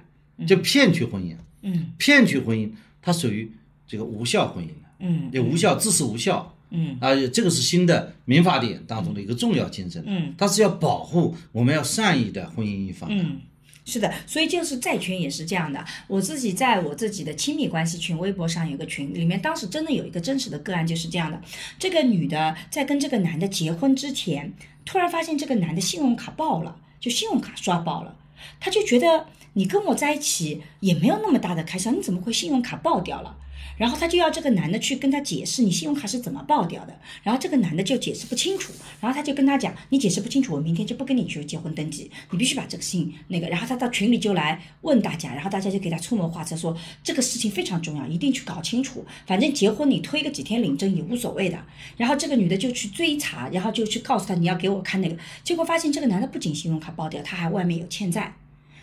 [0.44, 3.50] 就骗取婚姻，嗯骗取婚姻它属于
[3.92, 6.50] 这个无效婚姻的，嗯也无效，自是无效。
[6.70, 13.22] 嗯啊，这个是新的民法典当中的一个重要精神，嗯它是要保护我们要善意的婚姻一方的。
[13.22, 13.38] 嗯，
[13.84, 15.84] 是的，所以就是债权也是这样的。
[16.08, 21.38] 我自己在我自己的亲密关系群微博上有个群，里面当时真的有一个真实的个案就是这样的。
[21.78, 24.50] 这个女的在跟这个男的结婚之前，
[24.86, 28.16] 突然发现这个男的信用卡爆了，就信用卡刷爆了，
[28.58, 33.36] 她就觉得你跟我在一起也没有那么大的开销，你怎么会信用卡爆掉了？
[33.82, 51.58] 然后他就要这个男的去跟他解释你信用卡是怎么爆掉的，然后这个男的就解释不清楚，然后他就跟他讲，你解释不清楚，我明天就不跟你去结婚登记，你必须把这个信那个，然后他到群里就来问大家，然后大家就给他出谋划策说这个事情非常重要，一定去搞清楚，反正结婚你推个几天领证也无所谓的。
[51.96, 58.36] 然后这个女的就去追查，然后就去告诉他你要给我看那个，结果发现这个男的不仅信用卡爆掉，他还外面有欠债，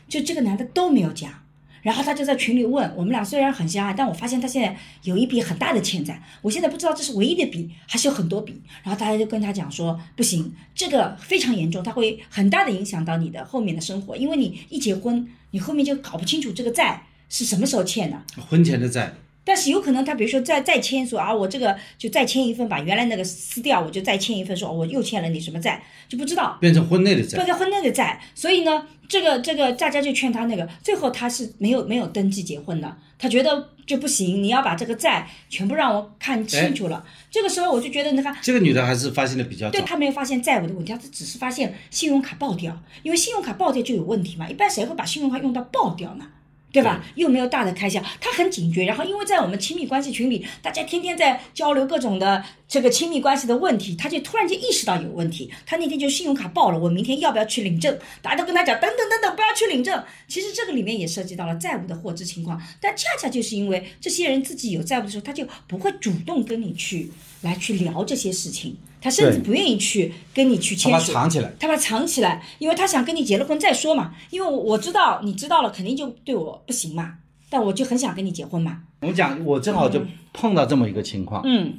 [0.09, 1.45] 就这个男的都没有讲。
[1.81, 8.61] 然后他就在群里问我们俩，虽然很相爱，但我发现他现在有一笔很大的欠债，我现在不知道这是唯一的笔还是有很多笔。
[8.83, 18.17] 然后大家就跟他讲说，不行，这个非常严重，他会很大的影响到你的后面的生活，因为你一结婚，你后面就搞不清楚这个债是什么时候欠的。
[18.49, 19.13] 婚前的债，
[19.49, 26.55] 但是有可能他比如说再再签说啊，我这个就再签一份，把原来那个撕掉，我就再签一份，说哦我又欠了你什么债，就不知道。
[26.61, 27.47] 变成婚内的债变。
[27.47, 37.03] 成婚内的债，所以呢，这个这个大家就劝他那个，最后他是没有没有登记结婚的，他觉得就不行，你要把这个债全部让我看清楚了。
[37.31, 39.71] 这个时候我就觉得，你看，这个女的还是发现的比较早。
[39.71, 46.25] 对他没有发现债务的问题，她只是发现信用卡爆掉，因为信用卡爆掉就有问题嘛，一般谁会把信用卡用到爆掉呢？
[46.71, 47.03] 对吧？
[47.15, 48.85] 又没有大的开销，他很警觉。
[48.85, 55.51] 然后，因为在我们亲密关系群里，大家天天在交流各种的这个亲密关系的问题，他就突然间意识到有问题。
[55.65, 57.97] 他那天就信用卡爆了，我明天要不要去领证？
[58.21, 60.03] 大家都跟他讲，等等等等，不要去领证。
[60.27, 71.13] 其实这个里面也涉及到了债务的获知情况，但恰恰就是因为这些人自己有债务的时候，他就不会主动跟你去来去聊这些事情，他甚至不愿意去跟你去他把它签署。
[71.13, 71.53] 藏起来。
[71.59, 74.13] 他把它藏起来，因为他想跟你结了婚再说嘛。
[74.29, 77.15] 因为我我知道你知道了，肯定就对我不行嘛。
[77.49, 78.83] 但我就很想跟你结婚嘛。
[79.01, 80.01] 我讲，我正好就
[80.33, 81.41] 碰到这么一个情况。
[81.45, 81.73] 嗯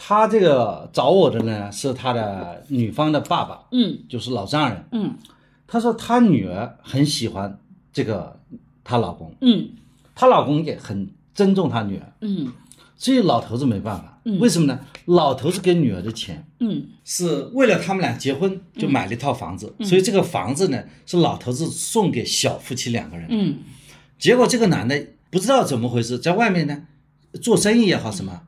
[0.00, 4.84] 他这个找我的呢，是他的女方的爸爸，嗯就是老丈人。
[4.92, 5.14] 嗯
[5.66, 7.58] 他说他女儿很喜欢
[7.92, 8.38] 这个
[8.84, 9.70] 她老公，嗯
[10.14, 12.52] 她老公也很尊重她女儿，嗯
[12.98, 14.20] 所以老头子没办法。
[14.38, 14.78] 为什么呢？
[15.06, 16.88] 老头子给女儿的钱嗯。
[17.02, 23.26] 是为了他们俩结婚就买了一套房子，所以这个房子呢是老头子送给小夫妻两个人。
[23.30, 23.58] 嗯。
[24.18, 26.82] 结果这个男的不知道怎么回事，在外面呢
[27.40, 28.42] 做生意也好什么，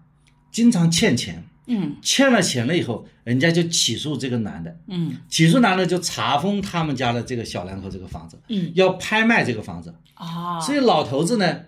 [0.53, 1.97] 经常欠钱，嗯。
[2.03, 5.17] 欠了钱了以后，人家就起诉这个男的，嗯。
[5.31, 8.71] 起诉男的就查封他们家的这个小两口这个房子，嗯。
[8.75, 11.61] 要拍卖这个房子，啊，所以老头子呢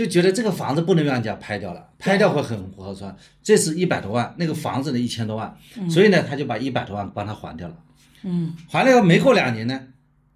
[0.00, 5.54] 就觉得这个房子不能让人家拍掉了，拍掉会很不合算，这是一百多万，那个房子呢一千多万，
[5.90, 7.76] 所以呢他就把一百多万帮他还掉了，
[8.22, 9.78] 嗯还了以后没过两年呢，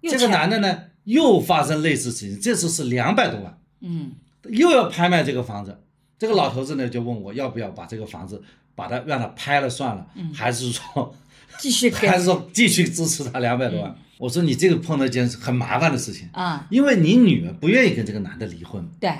[0.03, 3.57] 这个男的呢又发生类似事情，这次是两百多万。
[3.81, 4.11] 嗯
[4.51, 5.79] 又要拍卖这个房子，
[6.19, 8.43] 这个老头子呢就问我要不要把这个房子
[8.75, 11.15] 把它让他拍了算了，还是说
[11.57, 13.95] 继续给 还是说继续支持他两百多万？
[14.19, 19.11] 我说你这个碰到一件很麻烦的事情，啊，因为你女儿不愿意跟这个男的离婚，对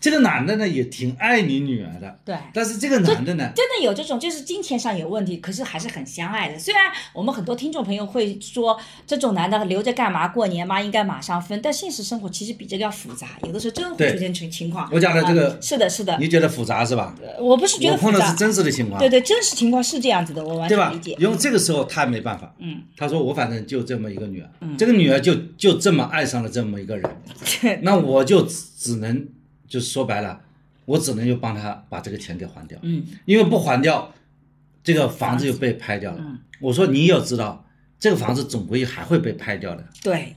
[0.00, 2.36] 这个男的呢也挺爱你女儿的，对。
[2.52, 6.58] 但是这个男的呢，真的有这种，就是金钱上有问题，可是还是很相爱的。
[6.58, 10.28] 虽然我们很多听众朋友会说，这种男的留着干嘛？
[10.28, 11.60] 过年嘛，应该马上分。
[11.60, 14.88] 但现实生活其实比这个要复杂，有的时候真会出现情情况。
[14.92, 17.14] 我讲的这个啊是的，是的，你觉得复杂是吧？
[17.40, 21.16] 我不是觉得复杂我碰到是，真实的情况对，对，真实情况是这样子的，我完全理解？。
[21.18, 27.10] 因为这个时候他没办法，嗯，他说我反正就这么一个女儿，这个女儿就就这么爱上了这么一个人，
[27.82, 29.26] 那我就只只能
[29.68, 30.40] 就说白了，
[30.86, 34.12] 我只能就帮他把这个钱给还掉，嗯因为不还掉，
[34.82, 36.18] 这个房子就被拍掉了。
[36.20, 37.64] 嗯我说你要知道，
[38.00, 40.34] 这个房子总归还会被拍掉的，对，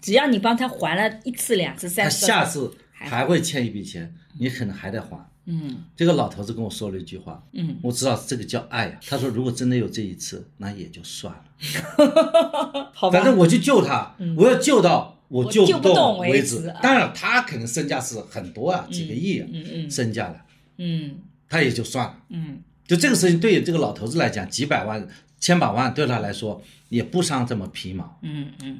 [0.00, 5.16] 只要你帮他还了一次、两次、三次，他下次还还会欠一笔钱，你可能还得还。
[5.46, 8.98] 嗯这个老头子跟我说了一句话，嗯，我知道这个叫爱啊。
[9.06, 12.90] 他说如果真的有这一次，那也就算了。
[12.92, 20.36] 好吧，反正我去救他，我要救到我救我救不动动为为止啊当然，他可能身价是很多啊，几个亿啊，嗯嗯身价了，
[20.76, 21.16] 嗯
[21.48, 22.16] 他也就算了。
[22.28, 25.06] 嗯就这个事情，对于这个老头子来讲，几百万、
[25.38, 28.18] 千把万对他来说也不伤这么皮毛。
[28.22, 28.78] 嗯嗯。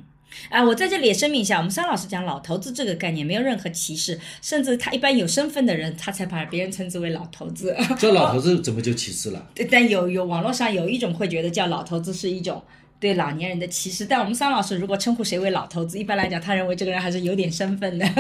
[0.49, 7.77] 啊，我在这里也声明一下，我们桑老师讲老头子这个概念没有任何歧视，甚至他一般有身份的人，他才把别人称之为老头子。
[7.99, 9.51] 这老头子怎么就歧视了？
[9.55, 12.63] 对 但有有网络上有一种会觉得叫老头子是一种
[13.01, 18.07] 对老年人的歧视，但我们桑老师如果称呼谁为老头子，一般来讲，他认为这个人还是有点身份的。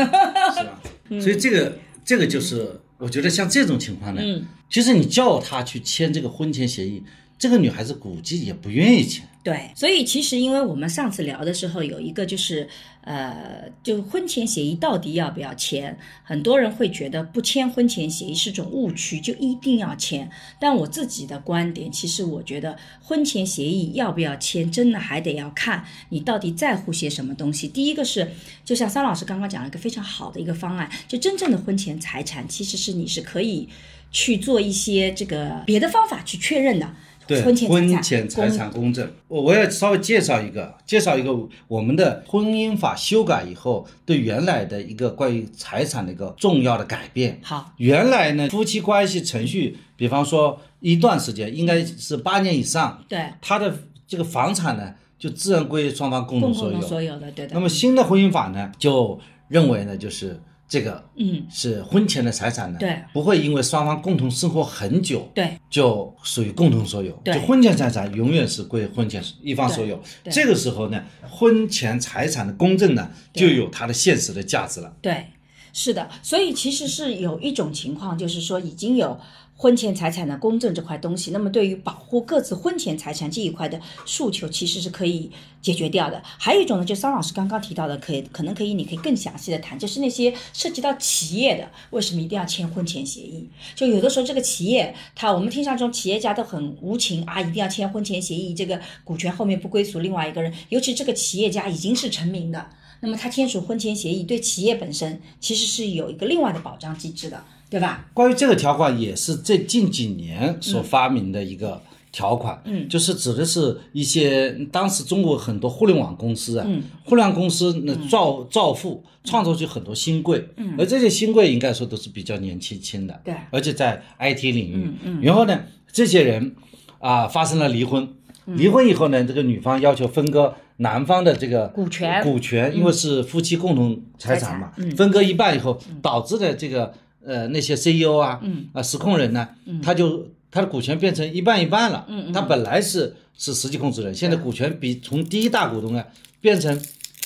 [0.56, 0.80] 是吧？
[1.20, 7.02] 所以这个这个就是，我觉得像这种情况呢，嗯其实你叫他去签这个婚前协议，
[7.38, 9.28] 这个女孩子估计也不愿意签。
[9.42, 12.68] 对，所以其实因为我们上次聊的时候有一个就是，
[13.00, 15.96] 呃，就婚前协议到底要不要签？
[16.22, 20.30] 很多人会觉得不签婚前协议是种误区，就一定要签。
[20.58, 27.66] 但我自己的观点，其实我觉得婚前协议要不要签，真的还得要看你到底在乎些什么东西。
[27.66, 28.30] 第一个是，
[28.62, 33.66] 就像桑老师刚刚讲了一个非常好的一个方案，就真正的婚前财产其实是你是可以
[34.12, 36.94] 去做一些这个别的方法去确认的。
[37.30, 41.30] 对，婚前财产公证，我我要稍微介绍一个，介绍一个
[41.68, 47.38] 我们的婚姻法修改以后对原来的一个关于财产的一个重要的改变。
[47.40, 53.72] 好，原来呢，夫妻关系程序，比方说一段时间，应该是八年以上，对，他的
[54.08, 56.80] 这个房产呢，就自然归双方共共同所有。
[56.80, 57.54] 同所有的，对的。
[57.54, 67.10] 那么新的婚姻法呢，就认为呢，就是这个嗯，是婚前的财产呢，对，不会因为双方共同生活很久，对，就属于共同所有。
[67.24, 67.34] 对。
[67.34, 70.00] 就婚前财产永远是归婚前一方所有。
[70.22, 70.32] 对。
[70.32, 74.94] 这个时候呢，婚前财产的公证呢，就有它的现实的价值了。
[75.02, 75.26] 对，
[75.72, 79.18] 是的，所以其实是有一种情况，就是说已经有
[79.60, 86.22] 婚前财产的公证这块东西，那么对于保护各自婚前财产这一块的诉求，其实是可以解决掉的。
[86.38, 93.50] 还有一种呢，就桑老师刚刚提到的，可以可能可以，你可以更详细的谈，就是那些涉及到企业的，为什么一定要签婚前协议？
[93.74, 102.70] 就有的时候这个企业，他我们听上中企业家都很无情啊，一定要签婚前协议，这个股权后面不归属另外一个人，尤其这个企业家已经是成名的。
[103.00, 108.06] 那么他签署婚前协议，对企业本身其实是有一个另外的保障机制的，对吧？
[108.12, 111.80] 关于这个条款，也是这近几年所发明的一个
[112.10, 112.88] 条款，嗯。
[112.88, 116.82] 就是指的是一些当时中国很多互联网公司啊，嗯。
[117.04, 123.34] 互联网公司呢造造富，创造出很多新贵，嗯，而这些新贵应该说都是比较年轻轻的，对。
[123.50, 125.20] 而且在 IT 领域，嗯嗯。
[125.22, 125.60] 然后呢，
[125.92, 126.56] 这些人
[126.98, 128.08] 啊发生了离婚。
[128.46, 128.58] 嗯。
[128.58, 132.20] 离婚以后呢，这个女方要求分割男方的这个股权。
[132.24, 134.90] 股权，因为是夫妻共同财产嘛，嗯。
[134.96, 136.92] 分割一半以后，导致的这个
[137.30, 138.66] 呃那些 CEO 啊，嗯。
[138.72, 139.48] 啊实控人呢，
[139.82, 142.32] 他就他的股权变成一半一半了，嗯嗯。
[142.32, 146.04] 他本来是是实际控制人，现在股权比从第一大股东啊
[146.40, 146.76] 变成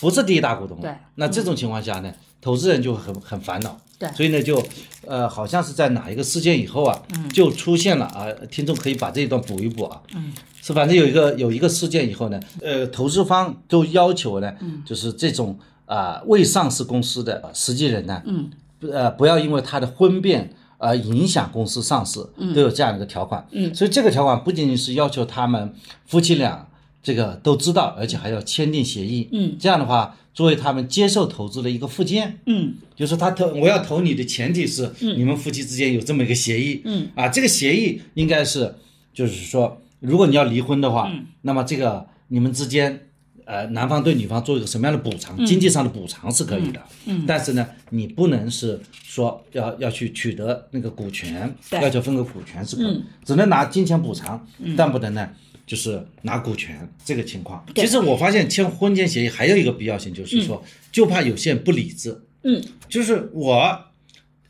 [0.01, 0.95] 不是第一大股东了，对。
[1.15, 4.09] 那这种情况下呢，投资人就很很烦恼，对。
[4.13, 4.63] 所以呢就
[5.07, 7.29] 呃好像是在哪一个事件以后啊，嗯。
[7.31, 10.33] 就出现了啊，听众可以把这一段补一补啊，嗯。
[10.61, 14.83] 是，反正有一个有一个事件以后呢，呃，投资方都要求呢，嗯。
[14.85, 18.49] 就是这种啊、未上市公司的实际人呢，嗯，
[18.93, 22.21] 呃，不要因为他的婚变而影响公司上市，
[22.55, 23.47] 都有这样的一个条款。
[23.53, 25.73] 嗯所以这个条款不仅仅是要求他们
[26.07, 26.67] 夫妻俩
[27.03, 29.29] 这个都知道，而且还要签订协议。
[29.33, 32.41] 嗯，这样的话，作为他们接受投资的一个附件。
[32.47, 38.75] 嗯就是他投我要投你的前提是你们夫妻之间有这么一个协议，嗯啊，这个协议应该是
[39.13, 43.09] 就是说，如果你要离婚的话，嗯那么这个你们之间，
[43.45, 47.25] 呃，男方对女方做一个什么样的补偿，经济上的补偿是可以的，嗯。
[47.27, 51.81] 但是呢，你不能是说要要去取得那个股权，对。
[51.81, 55.29] 要求分割股权是可只能拿金钱补偿，但不能呢。
[55.67, 57.87] 就是拿股权这个情况，对。
[57.87, 62.63] 其实我发现签婚前协议还有一个必要性，就是说，就怕有些人不理智，嗯。
[62.87, 63.87] 就是我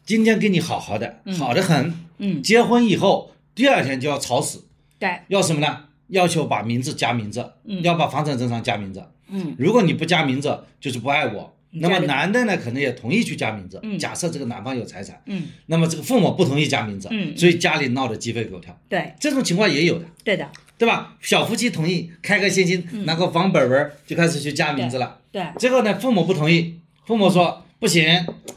[0.05, 4.65] 今天跟你好好的，好的很，嗯，结婚以后第二天就要吵死，
[4.99, 5.85] 对，要什么呢？
[6.15, 9.05] 要求把名字加名字，要把房产证上加名字。
[9.29, 9.55] 嗯。
[9.59, 11.51] 如果你不加名字，就是不爱我。
[11.77, 13.81] 那么男的呢，可能也同意去加名字。
[13.83, 13.99] 嗯。
[13.99, 15.43] 假设这个男方有财产，嗯。
[15.67, 17.37] 那么这个父母不同意加名字，嗯。
[17.37, 18.79] 所以家里闹得鸡飞狗跳。
[18.89, 19.13] 对。
[19.19, 20.49] 这种情况也有的，对的，
[20.79, 21.17] 对吧？
[21.21, 25.19] 小夫妻同意，开开心心拿个房本本儿就开始去加名字了。
[25.33, 28.05] 对，最后呢，父母不同意，父母说不行，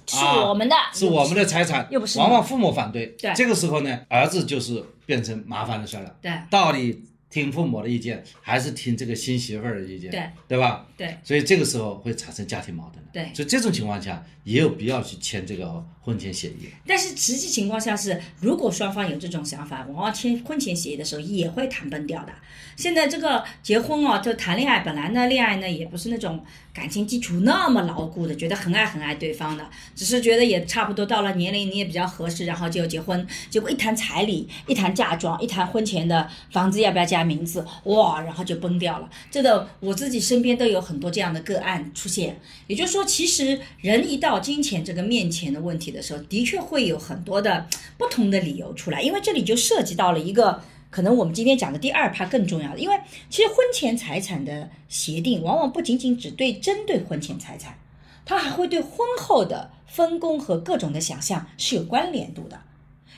[0.06, 3.08] 是啊我们的，是我们的财产，又不是往往父母反对。
[3.20, 3.34] 对。
[3.34, 6.15] 这个时候呢，儿子就是变成麻烦的事儿了。
[6.22, 6.32] 对。
[6.52, 10.10] 到底听父母的意见，还是听这个新媳妇儿的意见？
[10.10, 10.88] 对，对吧？
[10.96, 13.12] 对所以这个时候会产生家庭矛盾的。
[13.12, 16.70] 对所以这种情况下也有必要去签这个婚前协议。
[16.86, 22.32] 但是实际情况下是，如果双方有这种想法，往往签婚前协议的时候也会谈崩掉的。
[22.78, 26.42] 现在这个结婚哦，就谈恋爱，本来呢，恋爱呢也不是那种
[26.74, 33.28] 感情基础那么牢固的，觉得很爱很爱对方的，只是觉得也差不多到了年龄，你也比较合适，然后就结婚。
[33.50, 39.10] 结果一谈彩礼，一谈嫁妆，一谈婚前的房子要不要加名字，哇，然后就崩掉了。
[39.30, 42.40] 这个我自己身边都有很多这样的个案出现。
[42.67, 47.67] 也就是说，其实人一到金钱这个面前的问题的时候，的确会有很多的
[47.98, 50.62] 不同的理由出来，因为这里就涉及到了一个。
[50.90, 52.98] 可能我们今天讲的第二趴更重要的，因为
[53.29, 57.77] 其实婚前财产的协定往往不仅仅只对针对婚前财产，
[58.25, 62.62] 它还会对婚后的分工和各种的想象是有关联度的。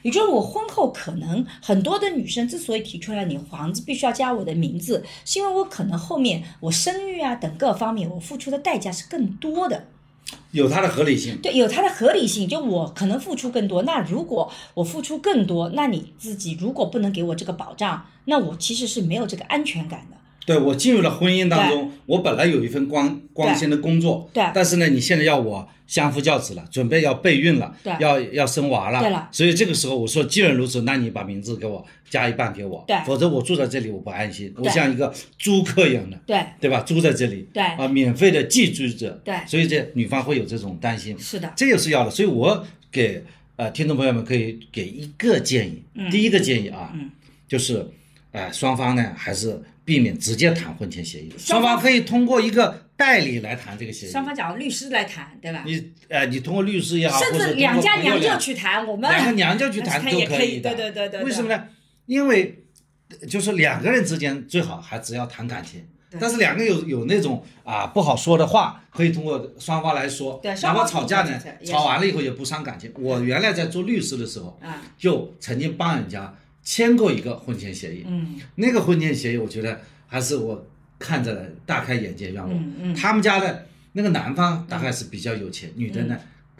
[0.01, 9.85] 也就是我婚后可能很多的女生之所以提出来你房子必须要加我的名字，是因为我可能后面我生育啊等各方面我付出的代价是更多的。
[10.51, 11.37] 有它的合理性。
[11.41, 12.47] 对，有它的合理性。
[12.47, 20.17] 就我可能付出更多，那如果我付出更多，那你自己如果不能给我这个保障，那我其实是没有这个安全感的。
[20.49, 36.81] 对我进入了婚姻当中，我本来有一份光光鲜的工作，对，但是呢，你现在要我相夫教子了，准备要备孕了，对，要要生娃了，对了，所以这个时候我说，既然如此，那你把名字给我加一半给我，对，否则我住在这里我不安心，我像一个租客一样的，对，对吧？
[36.81, 43.23] 租在这里，对，啊，免费的寄居者，对，所以这女方会有这种担心，是的，这也是要的，所以我给
[43.55, 47.11] 呃听众朋友们可以给一个建议，第一个建议啊，嗯，
[47.47, 47.85] 就是，
[48.31, 49.61] 呃，双方呢还是。
[49.89, 54.11] 避免直接谈婚前协议，双方可以通过一个代理来谈这个协议。
[54.11, 55.63] 双方找律师来谈，对吧？
[55.65, 60.75] 你呃，你通过律师也好，甚至两家娘舅去谈，我们两 个娘舅去谈都可以的。
[60.75, 61.23] 对对对对。
[61.23, 61.63] 为什么呢？
[62.05, 62.65] 因为
[63.27, 65.83] 就是两个人之间最好还只要谈感情，
[66.19, 70.39] 但是两个有有那种啊不好说的话，可以通过双方来说。
[70.43, 70.53] 对。
[70.61, 72.91] 哪怕吵架呢，吵完了以后也不伤感情。
[72.99, 76.31] 我原来在做律师的时候，啊，就曾经帮人家
[76.69, 78.05] 签过一个婚前协议。
[78.07, 78.39] 嗯。
[78.55, 79.79] 那个婚前协议，我觉得。
[80.11, 80.67] 还是我
[80.97, 86.17] 看着大开眼界，让我嗯嗯，他们家的那个男方大概是比较有钱，女的呢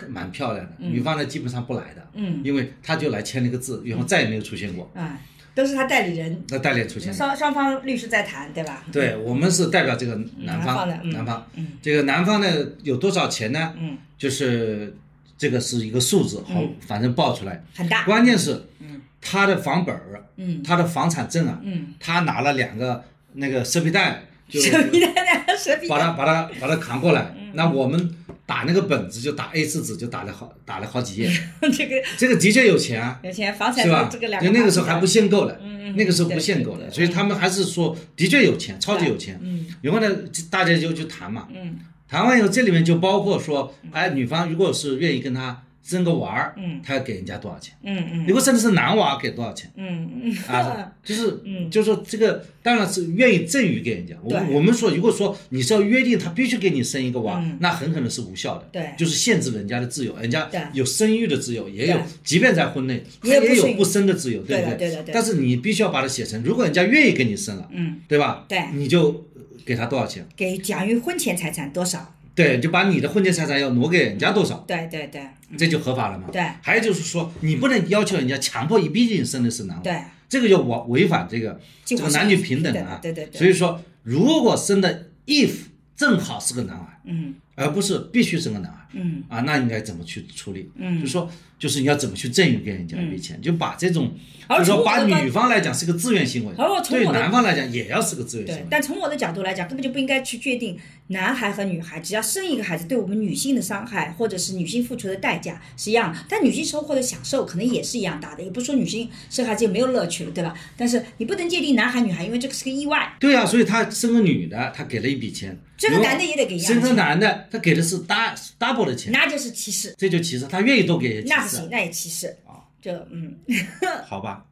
[0.07, 5.19] 蛮漂亮的，女方呢基本上不来的，嗯，因为他就来签了个字，以后再也没有出现过，哎，
[5.55, 8.85] 都是他代理人，那代理人出现，双双方律师在谈，对吧？
[8.91, 12.47] 对我们是代表这个男方，男方，嗯，这个男方呢
[12.83, 13.73] 有多少钱呢？
[13.79, 14.95] 嗯，就是
[15.39, 17.63] 这个是一个数字，好，反正报出来。
[17.73, 23.03] 很大，关键是，嗯，他的房本儿，嗯，他的房产证啊，嗯，他拿了两个。
[23.33, 27.31] 那个蛇皮袋，蛇皮袋两个蛇皮把它把它把它扛过来。
[27.53, 31.31] 那我们打那个本子就打 A 四纸，就打了好打了好几页。
[31.71, 34.09] 这个这个的确有钱啊，有钱房产是吧？
[34.11, 39.39] 这个两就那个时候还不限购的，嗯那个时候不限购的，所以他们还是说的确有钱，超级有钱。
[39.43, 40.09] 嗯，然后呢，
[40.49, 41.47] 大家就去谈嘛。
[41.53, 45.61] 嗯，谈完以后，这里面就包括说，哎，女方如果是愿意跟他。
[45.83, 47.73] 生个娃儿，嗯，他要给人家多少钱？
[47.83, 49.71] 嗯嗯，如果生的是男娃，给多少钱？
[49.75, 54.15] 嗯嗯啊，就是，嗯，就是说这个当然是愿意赠予给人家。
[54.21, 58.69] 我我们说，如果说你是要约定他必须给你生一个娃，那很可能是无效的。
[58.71, 64.77] 对，就是限制人家的自由，人家有生育的自由，也有，即便在婚内，他也有不生的自由，对不对？
[64.77, 65.13] 对对对。
[65.13, 68.45] 但是你必须要把它写成，如果人家愿意给你生了，嗯，对吧？
[68.47, 69.25] 对，你就
[69.65, 70.27] 给他多少钱？
[70.35, 72.13] 给奖于婚前财产多少？
[72.39, 74.63] 对，就把你的婚前财产要挪给人家多少？
[74.65, 75.21] 对对对，
[75.57, 76.29] 这就合法了嘛。
[76.31, 79.83] 对，还有就是说，你不能要求人家强迫一逼你生的是男孩。
[79.83, 82.97] 对，这个就违违反这个这个男女平等啊。
[83.01, 83.37] 对对对。
[83.37, 85.51] 所以说，如果生的 if
[85.97, 90.71] 正好是个男孩，嗯，而不是必须生个男孩，嗯，啊，那应该怎么去处理？
[90.75, 91.29] 嗯，就说
[91.59, 94.11] 就是你要怎么去赠与给人家一笔钱，就把这种。
[94.57, 96.55] 就说把女方来讲是个自愿行为，
[96.89, 98.65] 对男方来讲也要是个自愿行为。
[98.67, 100.75] 但从我的角度来讲，根本就不应该去决定
[101.09, 108.41] 男孩和女孩，只要生一个孩子，对我们女性的伤害或者是女性付出的代价是一样，但女性收获的享受可能也是一样大的。
[108.41, 110.55] 也不是说女性生孩子就没有乐趣了，对吧？
[110.75, 113.13] 但是你不能界定男孩女孩，因为这个是个意外。
[113.19, 116.73] 对啊，所以他生个女的，他给了一笔钱，这个男的也得给一样。
[116.73, 119.93] 生个男的，他给的是 double 的钱，那就是歧视。
[119.95, 121.23] 这就歧视，他愿意多给。
[121.27, 122.63] 那不行，那也歧视啊。
[122.81, 123.35] 就嗯，
[124.07, 124.45] 好吧。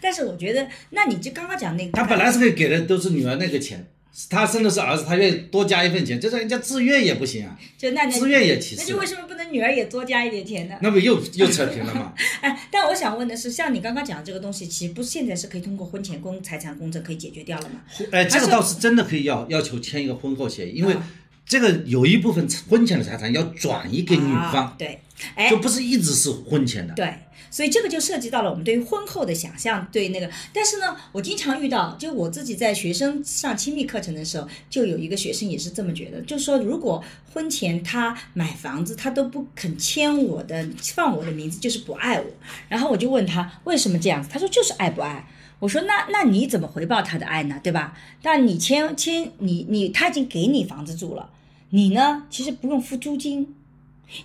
[0.00, 3.86] 但是我觉得，那你就刚刚讲那个，他本来是可以给的都是女儿那个钱，
[4.30, 10.76] 他生的是儿子，他愿意多加一份钱，这是人家自愿也不行啊，就那自愿也歧视，那就为什么不能女儿也多加一点钱呢？
[10.80, 12.14] 那不又又扯平了吗？
[12.40, 17.82] 哎，但我想问的是，像你刚刚讲的这个东西，其实不现在是可以通过婚前公财产公证可以解决掉了吗？
[18.12, 20.96] 哎，这个倒是真的可以要要求签一个婚后协议，因为
[21.46, 25.00] 这个有一部分婚前的财产要转移给女方，对，
[25.34, 27.14] 哎，就不是一直是婚前的，对。
[27.50, 30.28] 所以这个就涉及到了我们对于婚后的想象，对那个。
[30.52, 42.26] 但是呢，我经常遇到，就我自己在学生上亲密课程的时候，就有一个学生也是这么觉得，就是说，如果婚前他买房子，他都不肯签我的，放我的名字，就是不爱我。
[42.68, 45.24] 然后我就问他为什么这样子，他说就是爱不爱。
[45.60, 47.60] 我说那那你怎么回报他的爱呢？
[47.62, 47.96] 对吧？
[48.20, 51.30] 但你签签你你他已经给你房子住了，
[51.74, 53.52] 你呢其实不用付租金。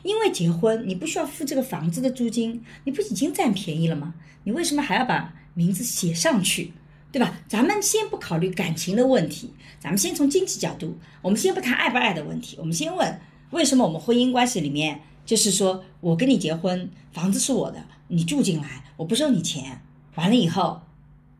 [0.03, 4.13] 因为结婚，你不需要付这个房子的租金，你不已经占便宜了吗？
[4.43, 6.71] 你为什么还要把名字写上去，
[7.11, 7.39] 对吧？
[7.47, 13.19] 咱们先不考虑感情的问题，咱们先从经济角度，我们先不谈爱不爱的问题，我们先问
[13.49, 19.81] 为什么我们婚姻关系里面，就是说我跟你结婚，房子是我的，你住进来，我不收你钱，
[20.13, 20.81] 完了以后，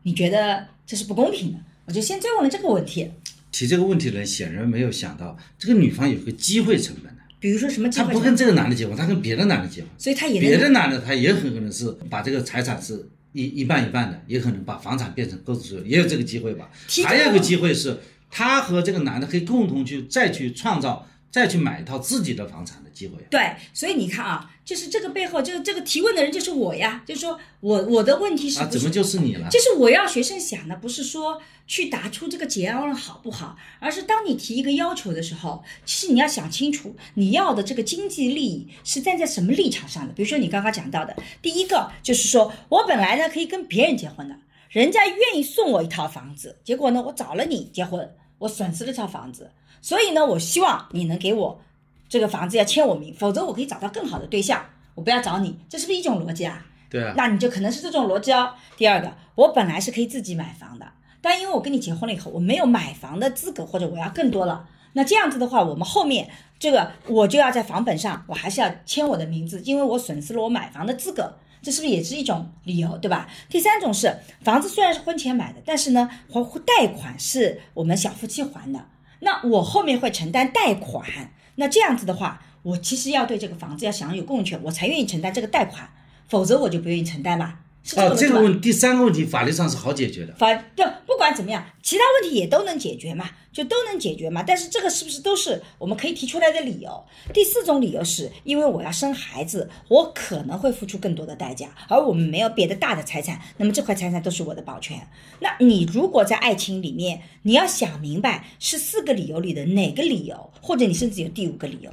[0.02, 1.60] 你觉得这是不公平的？
[1.84, 3.12] 我就先追问了这个问题。
[3.50, 7.20] 提这个问题的人显然没有想到，这个女方有个机会成本的。
[7.38, 8.12] 比如说什么机会成？
[8.12, 9.90] 他不跟这个男的结婚，她跟别的男的结婚。
[9.96, 17.02] 所以她也别的男的他也很可能是把这个财产是一一半一半的，也可能把房产变成购置所有，也有这个机会吧提。
[17.02, 17.98] 还有一个机会是，
[18.30, 23.14] 她和这个男的可以共同去再去创造，再去买一套自己的房产的机会。
[23.30, 29.48] 对，所以你看啊，就是这个背后，就是这个提问的人就是我呀，就是说我我的问题是啊，怎么就是你了？
[29.48, 40.12] 就是我要学生想的，不是说去答出这个结案论好不好，而是当你提一个要求的时候，其实你要想清楚你要的这个经济利益是站在什么立场上的。
[40.12, 44.36] 比如说你刚刚讲到的，第一个就是说我本来呢可以跟别人结婚的，
[44.68, 51.60] 人家愿意送我一套房子，结果呢我找了你结婚，我损失了这套房子，所以呢我希望你能给我
[52.08, 54.64] 这个房子要签我名，否则我可以找到更好的对象，
[54.94, 56.66] 我不要找你，这是不是一种逻辑啊？
[56.90, 58.52] 对啊，那你就可能是这种逻辑哦。
[58.76, 60.86] 第二个，我本来是可以自己买房的，
[61.20, 64.68] 但因为我跟你结婚了以后，我没有买房的资格，或者我要更多了。
[64.92, 66.28] 那这样子的话，我们后面
[66.58, 73.28] 这个我就要在房本上，我还是要签我的名字，因为我损失了我买房的资格，这是不是也是一种理由，对吧？
[73.48, 78.84] 第三种是房子虽然是婚前买的，但是呢，还贷款是我们小夫妻还的，
[79.20, 85.88] 那我后面会承担贷款，那这样子的话，我其实要对这个房子要享有共权，我才愿意承担这个贷款。
[86.28, 87.58] 否则我就不愿意承担了。
[87.96, 90.34] 哦，这个问第三个问题法律上是好解决的。
[90.34, 94.42] 法就不管怎么样，其他问题也都能解决嘛，就都能解决嘛。
[94.42, 97.04] 但是这个是不是都是我们可以提出来的理由？
[97.32, 104.96] 第四种理由是因为我要生孩子，我可能会付出更多的代价，而我们没有别的大的财产，那么这块财产都是我的保全。
[105.40, 111.90] 那你如果在爱情里面，你要想明白是四个理由里的哪个理由，或者你甚至有第五个理由。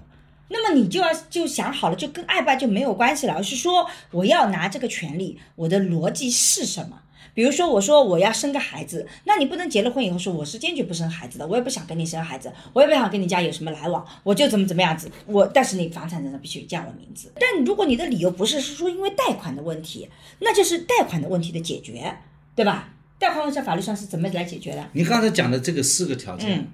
[0.49, 7.01] 那么你就要就想好了，就跟爱不爱就没有关系了，而是说我要拿这个权利，我的逻辑是什么？
[7.33, 17.31] 比如说，我说我要生个孩子，那你不能结了婚以后说我是坚决不生孩子的，我也不想跟你生孩子，我也不想跟你家有什么来往，我就怎么怎么样子，我但是你房产证上必须加我名字。
[17.35, 22.17] 但如果你的理由不是是说因为贷款的问题，那就是贷款的问题的解决，
[22.55, 22.89] 对吧？
[23.19, 24.89] 贷款问题在法律上是怎么来解决的？
[24.93, 26.67] 你刚才讲的这个四个条件，嗯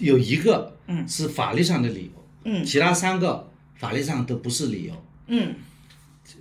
[0.00, 2.64] 有一个嗯是法律上的理由，嗯。
[2.64, 4.94] 其他三个法律上都不是理由。
[5.26, 5.54] 嗯。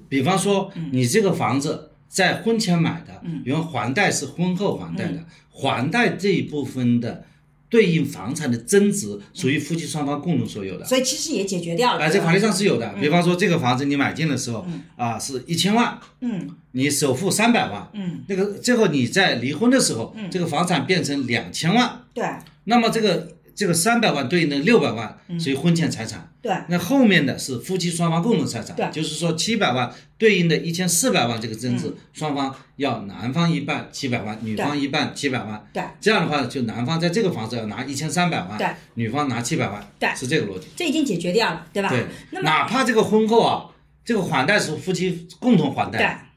[0.07, 3.41] 比方说，你这个房子在婚前买的，嗯。
[3.45, 7.25] 因为还贷是婚后还贷的，还贷这一部分的
[7.69, 10.85] 对应房产的增值属于夫妻双方共同所有的。
[10.85, 11.99] 所以其实也解决掉了。
[11.99, 12.93] 哎，这法律上是有的。
[13.01, 16.49] 比方说，这个房子你买进的时候，啊，是一千万，嗯。
[16.75, 22.25] 你首付三百万，嗯，那个最后你在离婚的时候，这个房产变成两千万，对。
[22.63, 26.51] 那么这个这个三百万对应的六百万属于婚前财产，对。
[26.69, 28.89] 那后面的是夫妻双方共同财产，对。
[28.91, 41.89] 就是说七百万对应的一千四百万这个增值，双方要男方一半七百万，女方一半七百万，对，这样的话就男方在这个房子要拿一千三百万，对，女方拿七百万，对是这个逻辑，这已经解决掉了，对吧？
[41.89, 43.65] 对，那么哪怕这个婚后啊，
[44.03, 46.29] 这个还贷是夫妻共同还贷对贷，，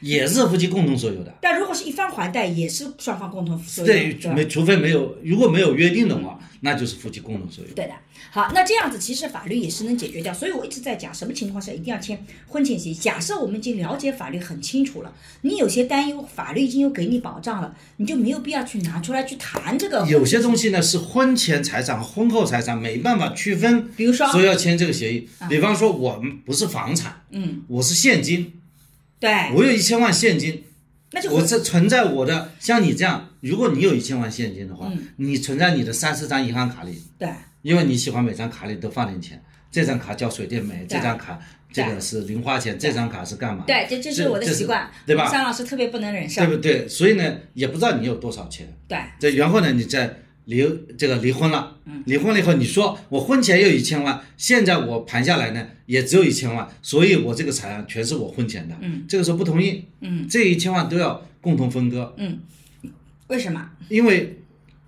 [0.00, 1.34] 也是夫妻共同所有的。
[1.40, 7.74] 但如果是一方还贷，也是双方共同所有，的，对没除非没有，如果没有约定的话，那就是夫妻共同所有。
[7.74, 7.92] 对的，
[8.30, 12.94] 好，那这样子其实法律也是能解决掉，所以我一直在讲什么情况下一定要签婚前协议。
[12.94, 20.06] 假设我们已经了解法律很清楚了，你有些担忧，法律已经有给你保障了，你就没有必要去拿出来去谈这个。
[20.06, 25.28] 有些东西呢是婚前财产和婚后财产没办法区分，比如说所以要签这个协议。
[25.48, 28.52] 比方说我们不是房产，嗯，我是现金，
[29.18, 30.64] 对，我有一千万现金，
[31.12, 35.08] 那就我这存在我的像你这样，如果你有一千万现金的话，嗯。
[35.16, 37.28] 你存在你的三四张银行卡里，对。
[37.62, 41.38] 因为你喜欢每张卡里都放点钱，这张卡交水电煤，这张卡
[41.72, 43.64] 这个是零花钱，这张卡是干嘛？
[43.66, 45.30] 对，这这是我的习惯，对吧？
[45.30, 46.44] 张老师特别不能忍受。
[46.44, 46.88] 对，不对？
[46.88, 48.66] 所以呢，也不知道你有多少钱。
[48.88, 48.98] 对。
[49.18, 50.66] 这然后呢，你再离
[50.98, 51.76] 这个离婚了，
[52.06, 62.40] 离婚了以后，你说我婚前有一千万，现在我盘下来呢也只有一千万，所以我这个财产全是我婚前的，嗯，这个时候不同意，嗯，这一千万都要共同分割，嗯，
[63.30, 63.70] 为什么？
[63.88, 64.38] 因为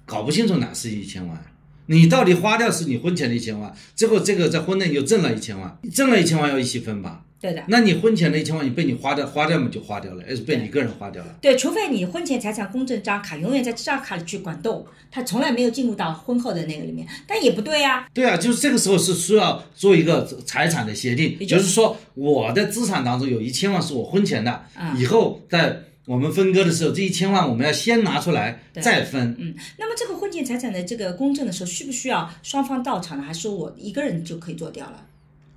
[0.05, 1.45] 搞不清楚哪是一千万。
[1.87, 7.25] 你到底花掉是你婚前的一千万，最后这个在婚内又挣了一千万，挣了一千万要一起分吧？
[7.41, 7.63] 对的。
[7.67, 11.37] 那你婚前的一千万，你被你花掉，花掉嘛就花掉了，而是被你个人花掉了。
[11.41, 29.37] 对，除非你婚前财产公证这张卡永远在这张卡里去滚动，它从来没有进入到婚后的那个里面，但也不对呀、对啊，就是这个时候是需要做一个财产的协定，也就就是说我的资产当中有一千万是我婚前的，嗯以后在我们分割的时候，这一千万我们要先拿出来再分。
[29.39, 33.23] 嗯，那么这个婚前财产的这个公证的时候，需不需要双方到场呢？
[33.23, 35.07] 还是说我一个人就可以做掉了？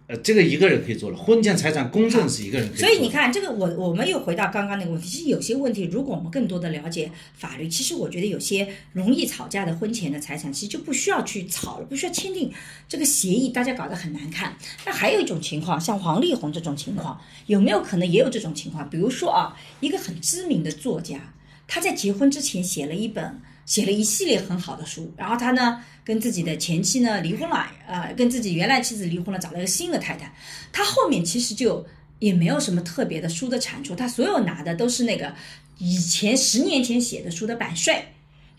[0.08, 2.78] 呃，这个一个人可以做了，婚前财产公证是一个人。
[2.78, 12.52] 所以你看，这个我我们又回到刚刚那个问题，其实有些问题，如果我们更多的了解法律，其实我觉得有些容易吵架的婚前的财产，其实就不需要去吵了，不需要签订
[12.88, 14.56] 这个协议，大家搞得很难看。
[14.86, 18.88] 那还有一种情况，像王力宏这种情况，有没有可能也有这种情况？
[18.88, 21.34] 比如说啊，一个很知名的作家，
[21.68, 23.42] 他在结婚之前写了一本。
[23.66, 30.34] 写了一系列很好的书，然后他呢跟自己的前妻呢离婚了，呃，跟自己原来妻子离婚了，找了一个新的太太。
[30.72, 31.86] 他后面其实就
[32.20, 35.34] 也没有什么特别的书的产出，他所有拿的都是那个
[35.80, 38.06] 以前十年前写的书的版税。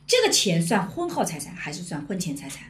[0.07, 2.63] 这个钱算婚后财产还是算婚前财产？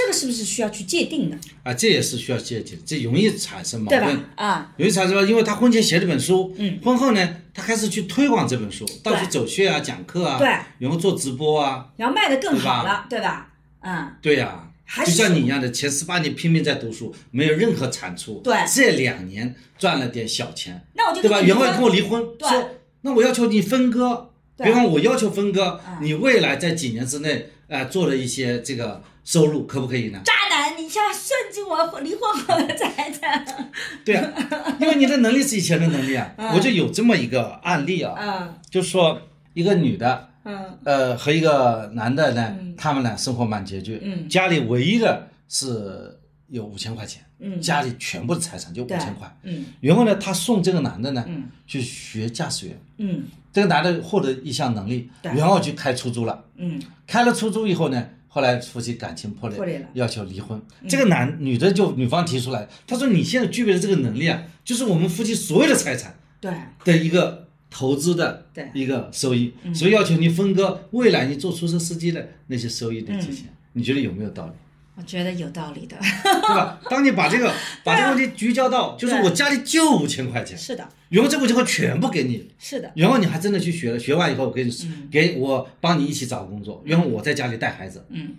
[0.00, 1.36] 这个是不是需要去界定的？
[1.62, 4.16] 啊，这也是需要界定，这容易产生矛对盾。
[4.16, 4.24] 吧？
[4.36, 10.48] 啊，容易产生矛盾，因为他婚前写了本书，嗯，婚后呢，他开始去推广这本书，到处走穴啊、讲课啊，对，
[10.78, 13.52] 然后做直播啊，然后卖的更好了，对吧？
[13.82, 21.42] 嗯，对呀、还就像你一样的，前十八年拼命在读书，没有任何产出，对这两年赚了点小钱，那我就对吧？
[21.42, 22.70] 原来跟我离婚，对说
[23.02, 30.20] 那我要求你分割，对比方我要求分割，嗯你未来在几年之内，呃，做了一些这个收入，可不可以呢？
[30.24, 33.46] 渣男，你想算计我离婚后的财产？
[34.04, 36.48] 对啊，因为你的能力是以前的能力啊， 嗯。
[36.54, 38.54] 我就有这么一个案例啊，嗯。
[38.68, 39.22] 就是说
[39.54, 40.76] 一个女的，嗯。
[40.84, 44.28] 呃，和一个男的呢，他们俩生活蛮拮据，嗯。
[44.28, 46.18] 家里唯一的是
[46.48, 47.60] 有五千块钱，嗯。
[47.60, 49.32] 家里全部的财产就五对千块。
[49.44, 49.66] 嗯。
[49.80, 51.44] 然后呢，他送这个男的呢，嗯。
[51.68, 52.80] 去学驾驶员。
[52.98, 56.44] 嗯这个男的获得一项能力，然后去开出租了。
[56.56, 56.80] 嗯。
[57.06, 59.84] 开了出租以后呢，后来夫妻感情破裂，破裂了。
[59.86, 60.60] 嗯要求离婚。
[60.88, 66.52] 这个男女的就女方提出来，她说你现在具备的这个能力啊，就是我们夫妻所有的财产对。
[66.84, 73.54] 的一个投资的一个收益，所以要求你分割未来你做出租车司机的那些收益的这些，嗯。
[73.74, 74.52] 你觉得有没有道理？
[74.96, 75.96] 我觉得有道理的。
[76.22, 76.80] 对吧？
[76.90, 85.08] 当你把这个把这个问题聚焦到，就是我家里就五千块钱，是的，然后这五千块全部给你，是的，然后你还真的去学了，学完以后我给你、嗯。
[85.10, 88.34] 给我帮你一起找工作，然后我在家里带孩子，嗯，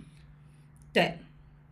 [0.92, 1.18] 对，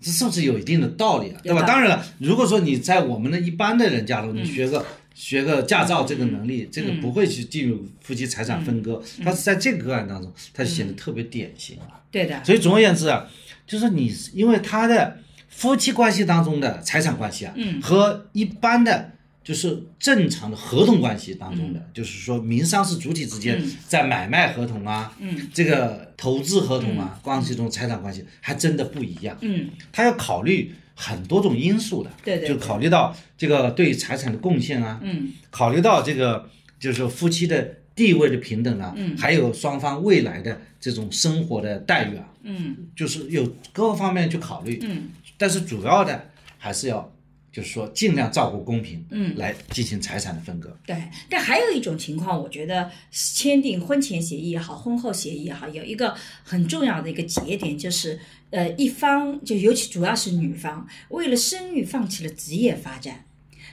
[0.01, 1.41] 这是不是有一定的道理啊？
[1.43, 1.63] 对吧？
[1.63, 4.85] 当然了，如果说你在我们的一般的人家中，你学个、
[5.15, 12.01] 学个驾照这个能力，这个不会去进入夫妻财产分割，但是在这个个案当中，它就显得特别典型啊。
[12.11, 13.27] 对的，所以总而言之啊，
[13.67, 17.81] 就是你因为他的夫妻关系当中的财产关系啊，嗯。
[17.81, 19.13] 和一般的
[19.51, 23.73] 就是正常的合同关系当中的，就是说民商事主体之间嗯。
[23.89, 25.49] 在买卖合同啊，嗯。
[25.53, 29.69] 这个投资合同啊，关系中财产关系还真的不一样，嗯。
[29.91, 35.33] 他要考虑很多种因素的，对对对就考虑到这个对财产的贡献啊，嗯。
[35.51, 36.49] 考虑到这个
[36.79, 37.61] 就是夫妻的
[37.97, 39.17] 地位的平等啊，嗯。
[39.17, 42.77] 还有双方未来的这种生活的待遇啊，嗯。
[42.95, 45.09] 就是有各个方面去考虑，嗯。
[45.37, 46.27] 但是主要的
[46.57, 47.13] 还是要
[47.53, 50.77] 就是说尽量照顾公平，嗯来进行财产的分割。
[50.87, 50.97] 对，
[51.29, 58.19] 但还有一种情况，我觉得签订婚前协议也好，婚后协议也好，有一个很重要的一个节点，就是
[58.51, 63.25] 呃，一方就尤其主要是女方，为了生育放弃了职业发展，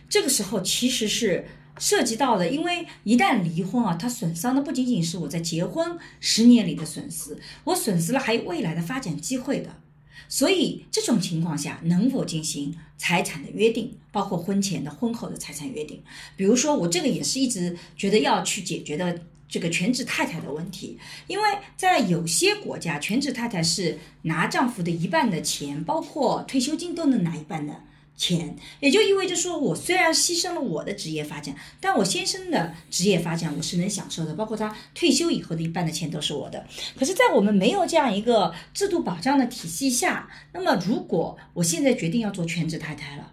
[0.09, 1.45] 这个时候其实是
[1.77, 9.81] 涉及到的，因为一旦离婚啊，它损伤的不仅仅是我在结婚十年里的损失，我损失了还有未来的发展机会的。
[10.29, 16.01] 所以这种情况下，能否进行财产的约定，包括婚前的、婚后的财产约定？
[16.35, 20.97] 比如说，我这个也是一直觉得要去解决的这个全职太太的问题，
[21.27, 21.43] 因为
[21.75, 27.83] 在有些国家，全职太太是拿丈夫的一半的钱，包括退休金都能拿一半的。
[28.17, 36.65] 钱，也就意味着说，我虽然牺牲了我的职业发展，但我先生的职业发展我是能享受的，包括他退休以后的一半的钱都是我的。
[36.97, 43.31] 可是，在我们没有这样一个制度保障的体系下，那么如果我现在决定要做全职太太了，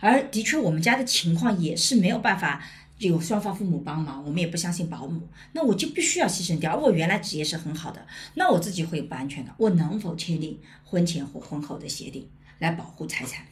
[0.00, 2.62] 而的确我们家的情况也是没有办法
[2.98, 6.72] 有双方父母帮忙，我们也不相信保姆，那我就必须要牺牲掉。
[6.72, 9.54] 而我原来职业是很好的，那我自己会有不安全感。
[9.56, 13.46] 我能否签订婚前或婚后的协定来保护财产？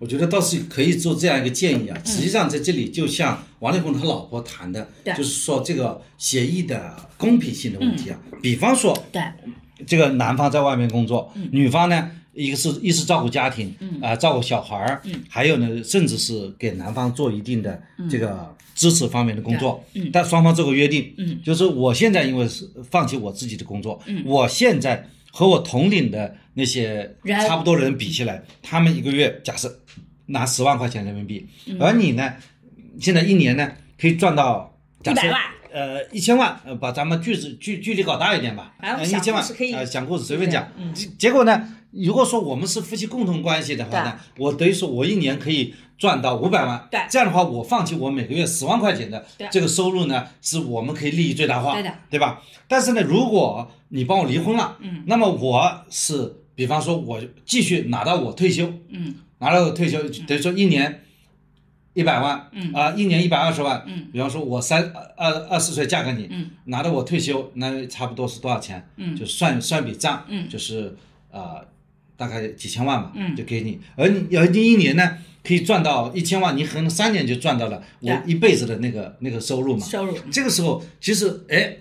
[0.00, 1.96] 我觉得倒是可以做这样一个建议啊。
[1.96, 2.06] 嗯。
[2.06, 8.18] 实际上在这里，就像王力宏他老婆谈的，就是说这个协议的公平性的问题啊。
[8.32, 8.38] 嗯。
[8.42, 9.22] 比方说，对，
[9.86, 11.48] 这个男方在外面工作，嗯。
[11.52, 15.22] 女方呢，一个是一是照顾家庭，啊、照顾小孩儿，嗯。
[15.28, 17.80] 还有呢，甚至是给男方做一定的
[18.10, 21.38] 这个支持方面的工作，但双方做个约定，嗯。
[21.44, 27.14] 就是我现在因为是放弃我自己的工作，我现在和我同龄的那些
[27.46, 29.80] 差不多人比起来，他们一个月假设
[30.30, 32.34] 拿十万块钱人民币，嗯而你呢，
[32.98, 33.70] 现在一年呢
[34.00, 35.40] 可以赚到假设100万
[35.72, 38.74] 呃，一千万，呃，把咱们句子距距离搞大一点吧，
[39.04, 40.68] 一千万呃，讲故事随便讲。
[40.76, 52.42] 嗯结果呢，如果说我们是夫妻共同关系的话呢，我等于说我一年可以赚到五百万，对这样的话，我放弃我每个月十万块钱的这个收入呢，是我们可以利益最大化，对的，对吧？
[52.66, 61.02] 但是呢，如果你帮我离婚了，嗯，那么我是，比方说，我继续拿到我退休，嗯拿了我退休，等于说一年
[61.94, 62.72] 一百万，嗯。
[62.72, 68.88] 啊、一年一百二十万，嗯，比方说我三二二十岁嫁给你，嗯，拿到我退休，那差不多是多少钱？
[68.96, 69.16] 嗯。
[69.16, 70.48] 就算算笔账，嗯。
[70.48, 70.96] 就是
[71.32, 71.66] 呃
[72.16, 73.34] 大概几千万吧，嗯。
[73.34, 81.76] 就给你，而你而你一年呢可以赚到一千万，你可能三年就赚到了我一辈子的那个那个收入嘛，收入，这个时候其实哎。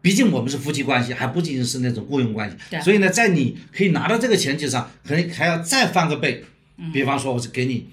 [0.00, 6.44] 毕竟我们是夫妻关系，还不仅仅是那种雇佣关系对，所以呢，在你可以拿到这个前提上，可能还要再翻个倍。
[6.78, 6.90] 嗯。
[6.92, 7.86] 比方说，我是给你，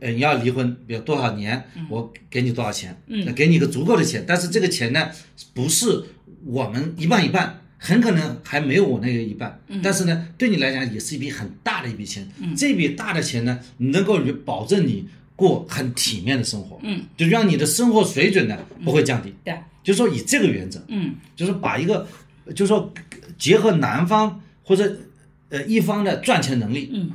[0.00, 3.32] 呃，你要离婚，比如多少年，我给你多少钱，嗯。
[3.34, 5.10] 给你一个足够的钱，但是这个钱呢，
[5.54, 6.04] 不是
[6.44, 9.80] 我们一半一半，很可能还没有我那个一半，嗯。
[9.82, 21.14] 但是呢，对你来讲也是一笔很大的一笔钱，这笔大的钱呢，能够保证你过很体面的生活，嗯，就让你的生活水准呢不会降低，对，就说以这个原则，嗯。
[21.34, 22.06] 就是把一个，
[22.54, 22.92] 就是说
[23.36, 24.96] 结合男方或者
[25.48, 27.10] 呃一方的赚钱能力，嗯，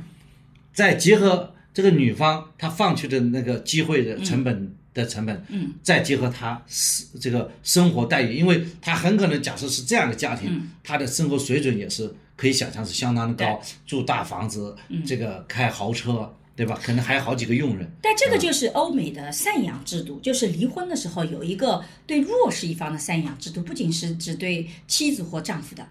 [0.78, 10.70] 再结合这个女方她放弃的那个机会的成本的成本，嗯，再结合她是这个生活待遇，因为她很可能假设是这样的家庭，嗯。
[10.84, 16.78] 她的生活水准也是可以想象是相当的高，住大房子，这个开豪车，对吧？
[16.80, 25.84] 可能还有好几个佣人，但这个就是欧美的赡养制度，就是离婚的时候有一个对弱势一方的赡养制度，不仅是只对妻子或丈夫的，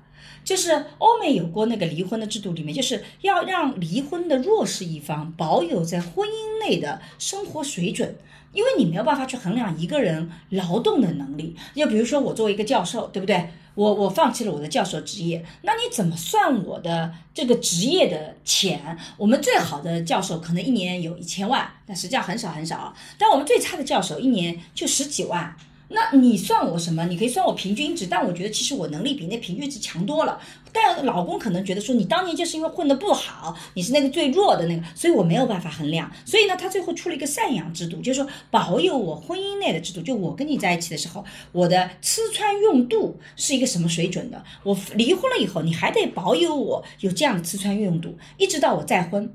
[0.44, 8.16] 就是欧美有过那个离婚的制度里面，就是要让离婚的弱势一方保有在婚姻内的生活水准。
[8.54, 13.50] 因为你没有办法去衡量一个人劳动的能力，就比如说我作为一个教授，对不对？
[13.76, 18.98] 我我放弃了我的教授职业，那你怎么算我的这个职业的钱？
[19.18, 22.96] 我们最好的教授可能一年有一千万，但实际上很少很少。
[23.20, 25.56] 但我们最差的教授一年就十几万。
[25.90, 27.06] 那你算我什么？
[27.06, 30.40] 你可以算我平均值，但我觉得其实我能力比那平均值强多了。
[30.74, 36.12] 但老公可能觉得说你当年就是因为混得不好，你是那个最弱的那个，所以我没有办法衡量。
[36.26, 44.44] 所以呢，他最后出了一个赡养制度，就是说保有我婚姻内的制度，就我跟你在一起的时候，我的吃穿用度是一个什么水准的。
[44.64, 49.34] 我离婚了以后，你还得保有我有这样的吃穿用度，一直到我再婚。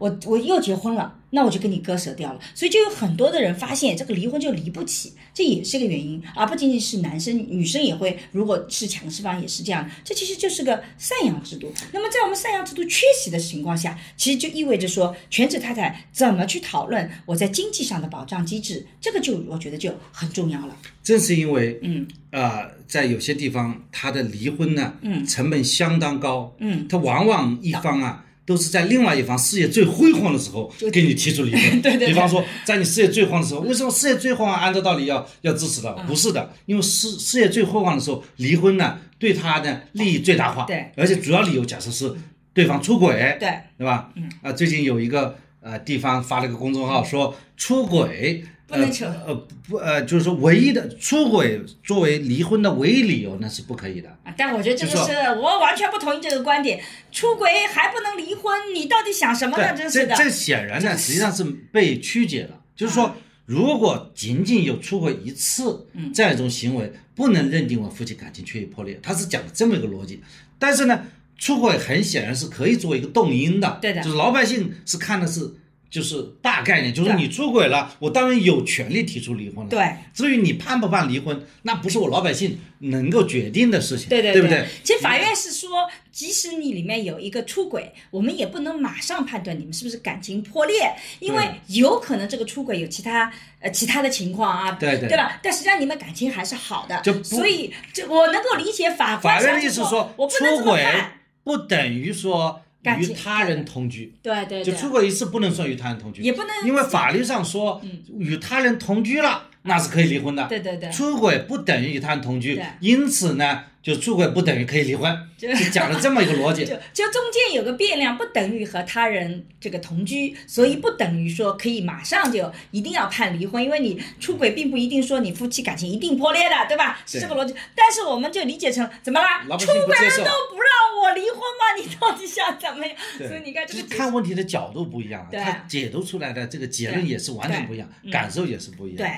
[0.00, 11.70] 我我又结婚了，那我就跟你割舍掉了，所以就有很多的人发现这个离婚就离不起，这也是个原因，而不仅仅是男生，女生也会，如果是强势方也是这样，这其实就是个赡养制度。
[11.92, 20.74] 那么在我们赡养制度缺席的情况下，其实就意味着说，全职太太怎么去讨论我在经济上的保障机制，这个就我觉得就很重要了。
[21.02, 28.24] 正是因为嗯呃，在有些地方，他的离婚呢，嗯成本相当高，嗯，他往往一方啊。
[28.50, 31.62] 都是在另外一方事业最辉煌的时候给你提出离婚。
[31.80, 35.94] 对对对比方说，在你事业最煌的时候，为什么事业最辉煌按照道理要要支持的？
[35.96, 40.64] 嗯不是的，因为事事业最辉煌的时候，离婚呢对他的利益最大化。
[40.64, 42.12] 对，而且主要理由假设是
[42.52, 43.48] 对方出轨，对，
[43.78, 44.10] 对吧？
[44.16, 48.44] 嗯啊，最近有一个呃地方发了个公众号说出轨。
[48.70, 49.34] 不能扯呃
[49.68, 54.08] 不呃，就是说唯一的出轨作为离婚的唯一理由，那是不可以的。
[54.22, 59.76] 啊，但我觉得这个就是我完全不同意这个观点，出轨还不能离婚，你到底想什么呢？
[59.76, 60.14] 真是的。
[60.14, 61.42] 这这显然呢，实际上是
[61.72, 62.60] 被曲解了。
[62.76, 68.98] 就是说，如果仅仅有出轨一次嗯这样一种行为，不能认定为夫妻感情确已破裂。
[69.02, 70.22] 他是讲的这么一个逻辑。
[70.60, 71.06] 但是呢，
[71.36, 73.78] 出轨很显然是可以作为一个动因的。
[73.82, 75.54] 对的就是老百姓是看的是。
[75.90, 79.68] 就是大概念，就是你出轨了，我当然有权利提出离婚了。
[79.68, 84.64] 对，至于你判不判离婚，那不是我老百姓能够决定的事情，对对对不对？
[84.84, 95.40] 其实法院是说，即使你里面有一个出轨，我们也不能马上判断你们是不是感情破裂，因为有可能这个出轨有其他呃其他的情况啊，对对对吧？
[95.42, 101.12] 但实际上你们感情还是好的，就所以这我能够理解法官法院的意思说，我不能这么出轨判，
[101.42, 104.14] 不等于说与他人同居。
[104.22, 107.80] 对对对，就出轨一次不能算与他人同居，也不能因为法律上说
[108.18, 110.46] 与他人同居了，那是可以离婚的。
[110.46, 110.90] 对对对。
[110.90, 116.74] 出轨不等于与他人同居，因此呢，就出轨不等于可以离婚， 就就讲了这么一个逻辑 就。
[116.92, 127.00] 就中间有个变量，不等于和他人这个同居，所以不等于说可以马上就一定要判离婚，因为你出轨并不一定说你夫妻感情一定破裂的，对吧？
[127.06, 127.54] 是这个逻辑。
[127.74, 129.42] 但是我们就理解成怎么啦？
[129.56, 129.76] 出轨
[130.18, 131.74] 都不让我离婚吗？
[131.80, 132.94] 你到底想怎么样？
[133.16, 139.10] 所以你看这就是个看问题的角度不一样，对他解读出来的这个结论也是完全不一样，感受也是不一样，对。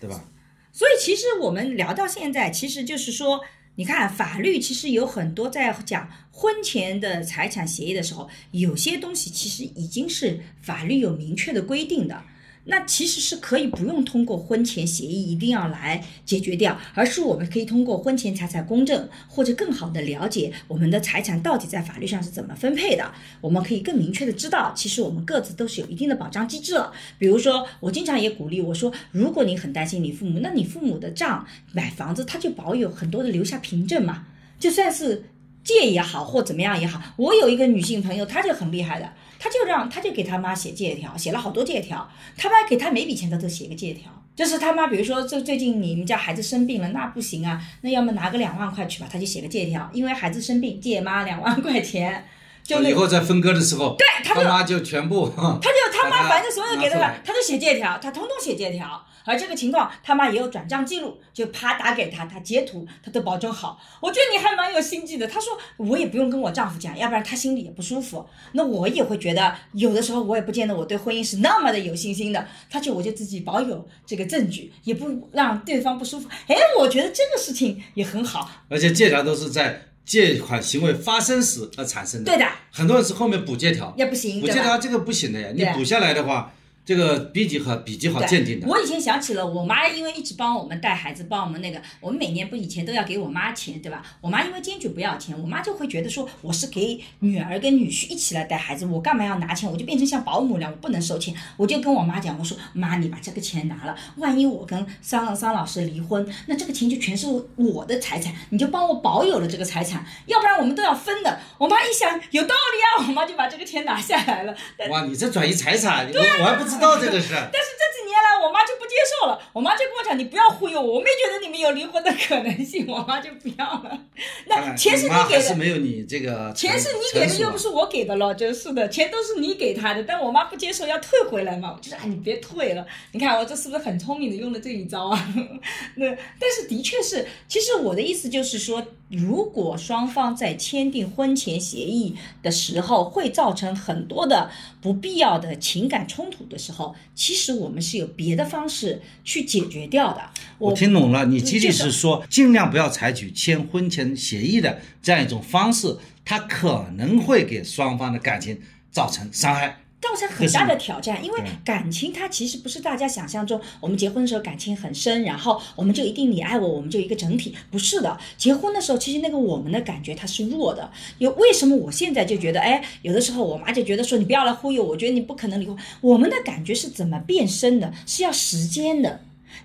[0.00, 0.24] 对吧？
[0.72, 3.40] 所以其实我们聊到现在，其实就是说，
[3.76, 12.22] 你看法律其实有很多在讲婚前的财产协议的时候，有些东西其实已经是法律有明确的规定的。
[12.64, 26.92] 那其实是可以不用通过婚前协议一定要来解决掉，而是我们可以通过婚前财产公证，或者更好的了解我们的财产到底在法律上是怎么分配的，我们可以更明确的知道，其实我们各自都是有一定的保障机制了。
[27.18, 34.26] 比如说，我经常也鼓励我说，如果你很担心你父母，那你父母的账买房子，他就保有很多的留下凭证嘛，
[34.58, 35.24] 就算是
[35.64, 37.02] 借也好或怎么样也好。
[37.16, 39.12] 我有一个女性朋友，她就很厉害的。
[39.42, 42.06] 他就让他就给他妈写借条，写了好多借条。
[42.36, 52.26] 他妈给他每笔钱他都写个借条，就是他妈，比如说这最近你们家孩子生病了，那不行啊，那要么拿个两万块去吧，他就写个借条，因为孩子生病借妈两万块钱，
[52.62, 59.02] 就以后在分割的时候，对他就妈就全部，他就他妈反正所有给他的拿出来，他都写借条，他通通写借条。
[59.24, 63.80] 而这个情况，他妈也有转账记录，就啪打给他，他截图，他都保证好。
[64.00, 65.26] 我觉得你还蛮有心计的。
[65.26, 68.26] 他说我也不用跟我丈夫讲，要不然他心里也不舒服。
[68.52, 72.46] 那我也会觉得，有的时候我也不见得我对婚姻是那么的有信心的。
[72.68, 76.28] 他就我就自己保有这个证据，也不让对方不舒服。
[76.46, 78.50] 哎，我觉得这个事情也很好。
[78.68, 82.32] 而且借条都是在借款行为发生时而产生的。
[82.32, 84.40] 对的，很多人是后面补借条，也不行？
[84.40, 86.52] 补借条这个不行的呀，你补下来的话，
[86.84, 88.66] 这个 B 级和 B 级好鉴定的。
[88.66, 94.02] 我以前想起了我妈，因为一直帮我们带孩子，帮我们那个，我们每年不以前都要给我妈钱，对吧？
[94.20, 99.70] 我妈因为坚决不要钱，我妈就会觉得说我是给女儿跟女婿一起来带孩子，我干嘛要拿钱？
[99.70, 101.34] 我就变成像保姆一样，我不能收钱。
[101.56, 107.26] 我就跟我妈讲，我说妈，你把这个钱拿了，万一我跟桑桑老师离婚，那这个钱就全是
[107.56, 111.38] 我的财产，你就帮我保有了这个财产，要不然我们都要分的。
[111.58, 114.56] 我妈一想有道理啊，我妈就把这个钱拿下来了。
[114.88, 117.28] 哇，你这转移财产，我我还不知道这个事。
[117.30, 119.38] 但是这几年来，我妈就不接受了。
[119.52, 123.98] 我妈就跟我讲：“你不要忽悠我，我没觉得你们有离婚的可能性。”我妈就不要了。
[124.46, 128.34] 那钱是你给的，是没有你这个钱是你给的，又不是我给的了。
[128.34, 131.74] 真是的，钱都是你给她的，但我妈不接受，要退回来嘛。
[131.76, 135.34] 我就说：“哎，你别退了。”你看我这是不是很聪明的用了这一招啊？
[135.96, 136.06] 那
[136.38, 144.50] 但是的确是，其实我的意思就是说，如果双方在签订婚前协议的时候，会造成很多的
[144.80, 150.20] 不必要的情感冲突的时候，其实我们是有别的方式去解决掉的。
[150.58, 159.78] 我听懂了，你仅仅是说尽量不要采取签婚前协议的这样一种方式，它可能会给双方的感情造成伤害。
[160.00, 168.18] 造成很大的挑战，因为感情它其实不是大家想象中，我们结婚的时候感情很深，然后我们就一定你爱我，我们就一个整体，不是的。
[168.36, 170.90] 结婚的时候，其实那个我们的感觉它是弱的。
[171.18, 175.76] 有为什么我现在就觉得，哎，有的时候我妈就觉得说你不要来忽悠我，我觉得你不可能离婚。
[176.00, 177.92] 我们的感觉是怎么变深的？
[178.06, 179.20] 是要时间的。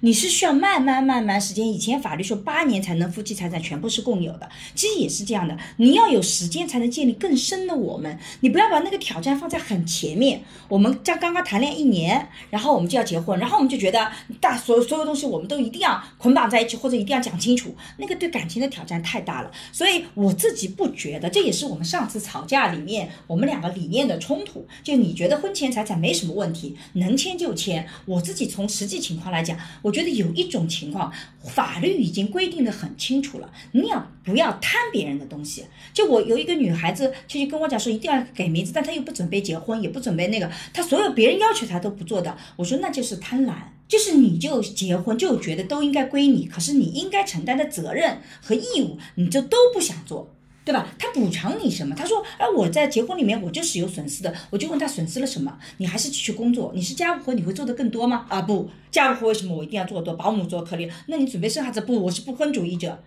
[0.06, 5.58] 你是需要慢慢慢慢时间，以前法律说八年才能夫妻财产全部是共有的，其实也是这样的。
[5.78, 10.43] 你要有时间才能建立更深的我们，你不要把那个挑战放在很前面。
[10.68, 19.49] 我们刚刚刚谈恋爱一年，然后我们就要结婚，然后我们就觉得大所有所有东西我们都一定要捆绑在一起，或者一定要讲清楚，那个对感情的挑战太大了。
[19.72, 24.68] 所以我自己不觉得，这也是我们上次吵架里面我们两个理念的冲突。
[24.84, 27.88] 就你觉得婚前财产没什么问题，能签就签。
[28.06, 31.12] 我自己从实际情况来讲，我觉得有一种情况，
[31.43, 35.64] 法律已经规定的很清楚了，你要不要贪别人的东西？
[35.93, 42.36] 就我有一个女孩子，就就跟我讲说一定要给名字，但她又不准备结婚，也不准备那个，她所有别人要求她都不做的。
[42.58, 43.54] 我说那就是贪婪。
[43.88, 50.35] 就是你就结婚就觉得都应该归你，可是你应该承担的责任和义务，你就都不想做。
[50.66, 50.88] 对吧？
[50.97, 51.93] 他补偿你什么？
[51.95, 55.55] 他说，哎，我在结婚里面我就是有损失的，我就问他损失了什么？
[55.78, 58.26] 你还是继续工作，你是家务活，你会做的更多吗？
[58.28, 60.16] 啊，不，家务活为什么我一定要做多？
[60.16, 61.80] 保姆做可怜，那你准备生孩子？
[61.82, 63.03] 不，我是不婚主义者，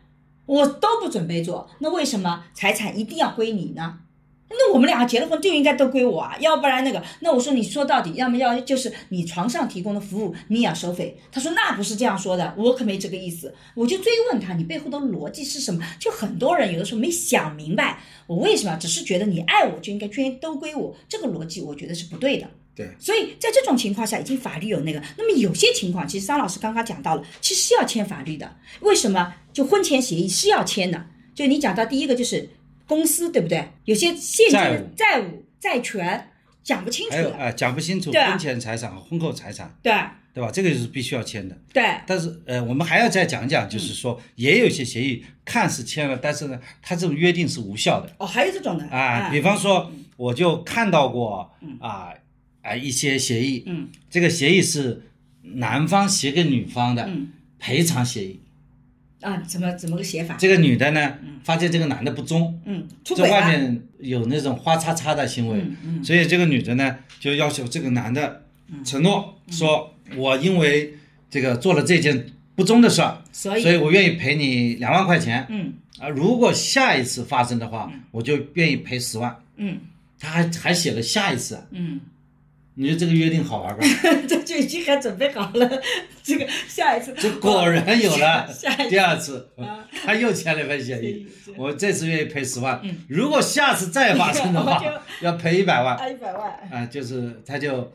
[0.47, 3.99] 我都不准备做，那为什么财产一定要归你呢？
[4.51, 11.19] 那我们两个结了婚就应该都归我啊，要不然那个，那我说你说到底，要么要就是你床上提供的服务你也要收费。
[11.31, 13.55] 他说那不是这样说的，我可没这个意思。
[13.75, 15.85] 我就追问他，你背后的逻辑是什么？
[15.99, 22.49] 就很多人有的时候没想明白，我为什么只是觉得你爱我就应该捐都归我，这个逻辑我觉得是不对的。
[22.75, 25.03] 对，所以在这种情况下，已经法律有那个。
[25.17, 28.57] 那么有些情况，其实桑老师刚刚讲到了，其实是要签法律的。
[28.81, 29.35] 为什么？
[29.53, 31.07] 就婚前协议是要签的。
[31.35, 32.49] 就你讲到第一个就是
[32.89, 33.69] 公司，对不对？
[33.85, 36.29] 有些现金的债务债权
[36.65, 37.17] 讲不清楚
[37.55, 39.93] 讲不清楚婚前财产和婚后财产，对。
[40.35, 40.53] 对吧？
[40.53, 41.59] 这个就是必须要签的。
[41.73, 41.83] 对。
[42.07, 48.15] 但是呃，我们还要再讲讲，就是说，也有一些协议看似签了，但是呢，它这种约定是无效的。
[48.19, 48.87] 哦，还有这种的？
[48.87, 49.31] 啊。
[49.31, 52.13] 比方说，我就看到过啊
[52.63, 53.89] 啊一些协议，嗯。
[54.09, 55.03] 这个协议是
[55.43, 57.33] 男方写给女方的嗯。
[57.59, 58.41] 赔偿协议。
[59.21, 60.37] 啊，怎么怎么个写法？
[60.39, 66.05] 这个女的呢，发现这个男的不忠，嗯，出在外了，面有那种花叉叉的行为，嗯嗯。
[66.05, 68.45] 所以这个女的呢就要求这个男的
[68.85, 70.95] 承诺说，我因为
[71.31, 73.63] 这个做了这件不忠的事儿，所以。
[73.63, 75.47] 所以我愿意赔你两万块钱。
[75.49, 75.73] 嗯。
[75.99, 79.37] 啊，如果下一次发生的话，我就愿意赔十万。
[79.57, 79.79] 嗯。
[80.21, 82.01] 他还还写了下一次，嗯，
[82.81, 83.85] 你觉得这个约定好玩吧？
[84.29, 85.69] 这就已经还准备好了，
[86.23, 87.13] 这个下一次。
[87.19, 88.91] 这果然有了下 下一次。
[88.91, 89.51] 第二次。
[89.57, 91.27] 啊，他又签了一份协议。
[91.57, 92.81] 我这次愿意赔十万。
[92.85, 94.81] 嗯，如果下次再发生的话，
[95.21, 95.97] 要赔一百万。
[95.97, 97.93] 啊一百万，啊，就是他就，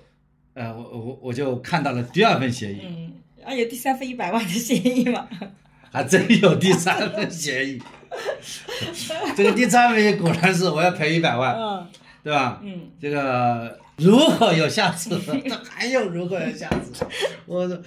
[0.53, 3.13] 呃，我我我就看到了第二份协议，嗯，
[3.45, 5.29] 还有第三份一百万的协议嘛？
[5.93, 7.81] 还真有第三份协议。
[9.37, 11.87] 这个第三份果然是我要赔一百万，嗯
[12.23, 12.61] 对吧？
[12.63, 17.05] 嗯，这个如果有下次，那 还有如果有下次，
[17.45, 17.81] 我说，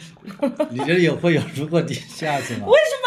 [0.70, 2.66] 你觉得有会有如果你下次吗？
[2.66, 3.06] 为什么？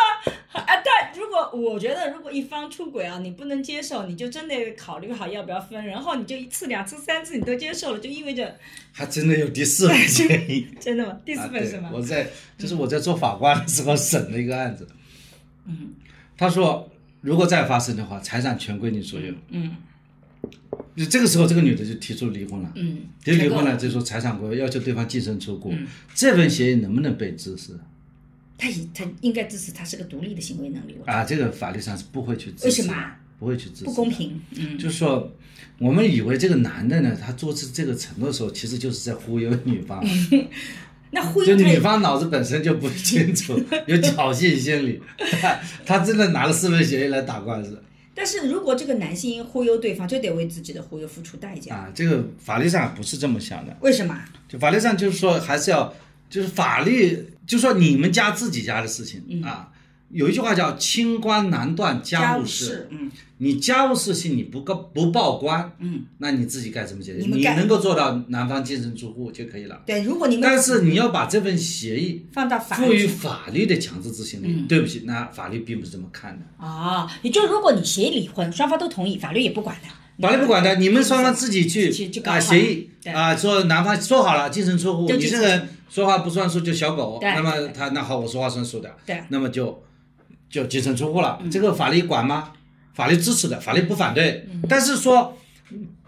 [0.51, 8.55] 啊，但如果我觉得，如果一方出轨啊，你不能接受，你就真的考虑好要不要分，然后你就一次、两次、三次你都接受了，就意味着
[8.91, 10.67] 还真的有第四份协议。
[10.81, 11.15] 真的吗？
[11.23, 11.91] 第四份是吗？
[11.93, 12.27] 我在
[12.57, 14.87] 就是我在做法官的时候审了一个案子，
[15.67, 15.93] 嗯
[16.35, 16.89] 他说
[17.21, 19.33] 如果再发生的话，财产全归你所有。
[19.49, 19.75] 嗯
[20.99, 22.69] 就这个时候，这个女的就提出离婚了。
[22.75, 25.71] 嗯，提出离婚了，就说财产归要求对方净身出户。
[25.71, 27.71] 嗯这份协议能不能被支持
[28.57, 31.23] 他以他应该支持他是个独立的行为能力，啊？
[31.23, 32.65] 这个法律上是不会去支持。
[32.65, 33.17] 为什么啊？
[33.39, 33.85] 不会去支持。
[33.85, 34.09] 不公。
[34.09, 34.37] 平。
[34.57, 35.33] 嗯就是说，
[35.77, 40.03] 我们以为这个男的呢，他做出这个承诺的时候，其实就是在忽悠女方。
[41.11, 45.01] 那忽就女悠他也方脑子本身就不清楚， 有侥幸心理，
[45.41, 47.81] 他 他真的拿了四份协议来打官司
[48.19, 51.73] 但是如果这个男性忽悠对方，就得为自己的忽悠付出代价。
[51.73, 51.91] 啊！
[51.95, 54.13] 这个法律上不是这么想的，为什么？
[54.49, 55.93] 就法律上就是说还是要，
[56.29, 59.71] 就是法律就说你们家自己家的事情、嗯啊，
[60.11, 67.25] 有一句话叫“清官难断家务事”，事，嗯你家务事情你不告不报官，嗯，那你自己该怎么解决？
[67.25, 69.81] 你你能够做到男方净身出户就可以了。
[69.85, 70.01] 对。
[70.01, 76.65] 如果你们但是你要把这份协议放到法赋予法律的强制执行力，嗯对不起，那法律并不是这么看的。
[76.65, 79.87] 啊，也就是如果你协议离婚，双方都同意，法律也不管的。
[80.21, 81.87] 法律不管的，你们双方自己去
[82.25, 89.81] 啊协议啊，说男方说好了净身出户，你这个人说话不算数就小狗，那么他那好，我说话算数的，对那么就
[90.49, 91.39] 就净身出户了。
[91.41, 91.51] 嗯。
[91.51, 92.51] 这个法律管吗？
[92.93, 94.61] 法律支持的，法律不反对，嗯。
[94.67, 95.37] 但是说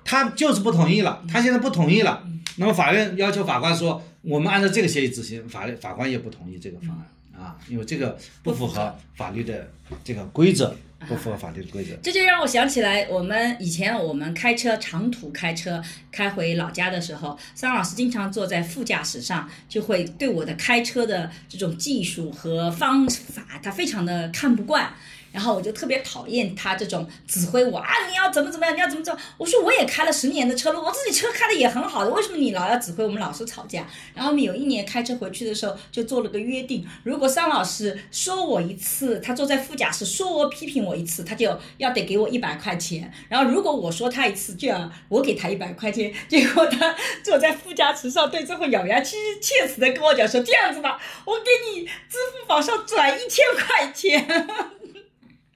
[0.03, 2.27] 他就是不同意了，他现在不同意了，
[2.57, 7.07] 那么法院要求法官说，我们按照这个协议执行，法律法官也不同意这个方案。
[7.41, 8.93] 啊，因为这个不符合。
[9.15, 9.67] 法律的
[10.03, 10.75] 这个规则，
[11.07, 11.95] 不符合法律的规则。
[12.03, 15.81] 这就让我想起来，我们以前我们开车长途开车
[16.11, 24.93] 开回老家的时候，桑老师经常坐在副驾驶上，就会对我的开车的这种技术和方法，他非常的看不惯。
[25.31, 29.17] 然后我就特别讨厌他这种指挥我啊，你要怎么怎么样，你要怎么怎么。
[29.37, 33.87] 我说我也开了十年的车了，我自己车开的也很好的，为什么你老要指挥我们老是吵架？
[34.13, 43.09] 然后我们有一年开车回去的时候，就做了个约定，如果桑老师说我一次，他坐在副驾驶说我批评我我一次，他就要得给我一百块钱。
[43.29, 46.13] 然后如果我说他一次，就要我给他一百块钱。
[46.27, 54.27] 结果他坐在副驾驶上，对最后咬牙切切齿的跟我讲说：“这样子吧，我给你支付宝上转一千块钱。”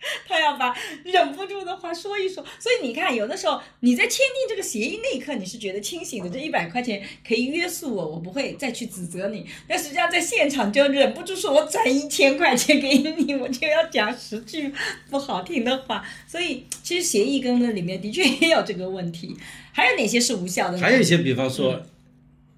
[0.28, 9.46] 他要把忍不住的话说一说，所以你看，有的时候你在签订这个协议那一刻，你是觉得清醒的，这一百块钱可以约束我，我不会再去指责你。
[9.68, 14.72] 但实际上在现场就忍不住说，我转一千块钱给你，我就要讲十句
[15.10, 16.04] 不好听的话。
[16.28, 19.36] 所以其实协议跟那里面的确也有这个问题。
[19.72, 20.80] 还有哪些是无效的？
[20.80, 21.82] 还有一些，比方说，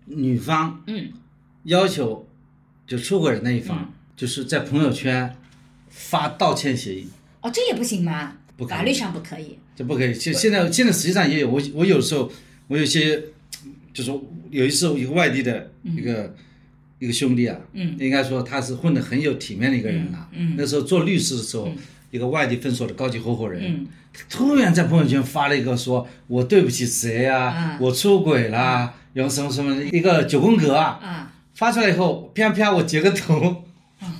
[0.05, 1.11] 女方嗯
[1.63, 2.27] 要求
[2.85, 5.35] 就出轨的那一方，就是在朋友圈
[5.89, 7.07] 发道歉协议，
[7.47, 8.33] 哦，这也不行吗？
[8.57, 9.57] 不可以法律上不可以。
[9.75, 10.13] 这不可以。
[10.13, 12.29] 现现在现在实际上也有，我我有时候
[12.67, 13.23] 我有些
[13.93, 14.11] 就是
[14.49, 16.35] 有一次一个外地的一个、
[16.99, 21.71] 一个兄弟啊，嗯应该说他是混得很有体面的一个人了、嗯嗯那时候做律师的时候，
[22.11, 23.87] 一个外地分所的高级合伙人，嗯
[24.27, 33.57] 突然在朋友圈发了一个说：“我对不起谁呀、啊我出轨啦，然后什么什么的一个九宫格啊。”啊，发出来以后，啪啪，我截个图，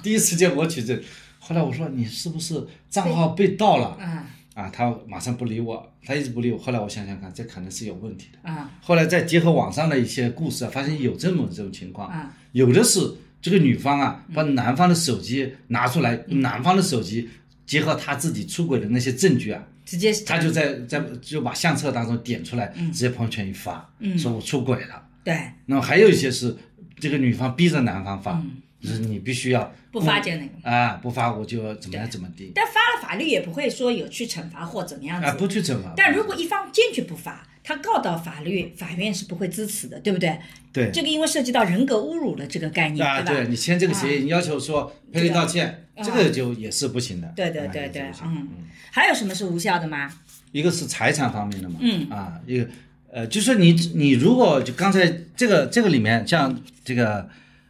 [0.04, 1.02] 第一时间我取证。
[1.48, 3.98] 后来我说你是不是账号被盗了？
[4.02, 6.58] 啊啊，他马上不理我，他一直不理我。
[6.58, 8.50] 后来我想想看，这可能是有问题的。
[8.50, 13.00] 啊后来再结合网上的一些故事啊，发现有这么这种情况，啊有的是
[13.42, 16.42] 这个女方啊，把男方的手机拿出来，嗯。
[16.42, 17.30] 男方的手机
[17.66, 24.20] 结合他自己出轨的那些证据啊，直接他就在在就把相册当中点出来，直接朋友圈一发，嗯。
[24.20, 25.08] 说我出轨了。
[25.24, 25.40] 对。
[25.68, 26.58] 那么还有一些是
[27.00, 28.44] 这个女方逼着男方发，
[28.82, 30.70] 就是你必须要嗯不发就那个。
[30.70, 35.28] 啊，不发我就怎么样怎么地但发了法律也不会说有去惩罚或怎么样子。
[35.28, 35.94] 啊，不去惩罚。
[35.96, 40.38] 但如果一方坚决不发，他告到法律，法院是不会支持的，对不对？
[40.72, 43.42] 对这个因为涉及到人格侮辱的这个概念，啊，对吧？
[43.42, 47.28] 对你签这个协议，你要求说赔礼道歉，啊这个就也是不行的。
[47.36, 48.48] 对对啊对对嗯，
[48.92, 50.10] 还有什么是无效的吗？
[50.52, 52.68] 一个是财产方面的嘛，嗯啊，一个
[53.12, 56.56] 呃，就是你你如果就刚才这个这个里面，像
[56.86, 57.28] 这个呃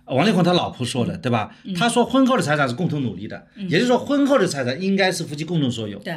[0.08, 1.56] 王力宏他老婆说的，对吧？
[1.64, 1.74] 嗯。
[1.74, 6.16] 他说婚后的财产是共同努力的，也就是说婚后的财产应该是夫妻共同所有，对，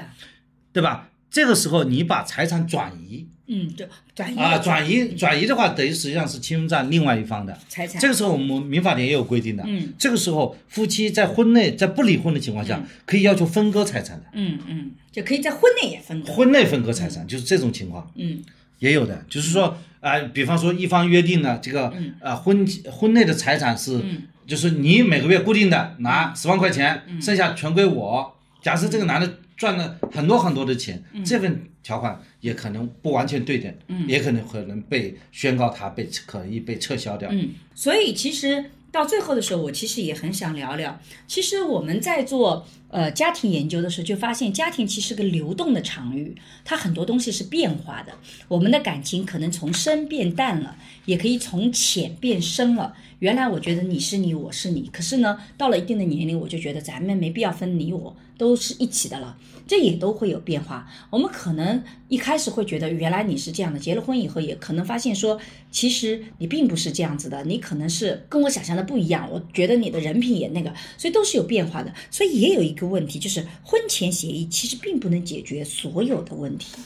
[0.73, 1.11] 对吧？
[1.31, 3.27] 这个时候你把财产转移。
[3.53, 7.59] 嗯，对，转移啊，转移转移的话，等于实际上是侵占另外一方的。
[7.69, 18.09] 财产，这个时候我们民法典也有规定的，嗯，这个时候夫妻在婚内在不离婚的情况下，可以要求分割财产的，嗯嗯，就可以在婚内也分割，婚内分割财产就是这种情况。
[18.15, 18.45] 嗯。
[18.79, 24.03] 也有的，就是说啊、比方说一方约定了这个呃婚婚内的财产是，
[24.47, 28.35] 就是你每个月固定的拿十万块钱，剩下全归我。
[28.63, 33.73] 假设这个男的赚了很多很多的钱，这份条款也可能不完全对等，
[34.07, 37.29] 也可能可能被宣告他被可以被撤销掉。
[37.33, 46.35] 嗯，所以其实到最后的时候，我其实也很想聊聊，其实我们在做呃家庭研究的时候，就发现家庭其实是个流动的场域，
[46.65, 48.13] 它很多东西是变化的。
[48.49, 52.95] 我们的感情可能从深变淡了，也可以从浅变深了。
[53.21, 59.37] 原来我觉得你是你，我是你，可是呢，到了一定的年龄，我就觉得咱们没必要分你我，都是一起的了。
[59.67, 60.91] 这也都会有变化。
[61.11, 65.39] 我们可能一开始会觉得原来你是这样的，结了婚以后也可能发现说，
[65.71, 69.29] 其实你并不是这样子的，你可能是跟我想象的不一样。
[69.31, 71.93] 我觉得你的人品也那个，所以都是有变化的。
[72.11, 76.79] 所以也有一个问题，就是婚前协议其实并不能解决所有的问题，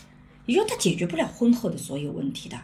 [0.47, 2.61] 也就它解决不了婚后的所有问题的。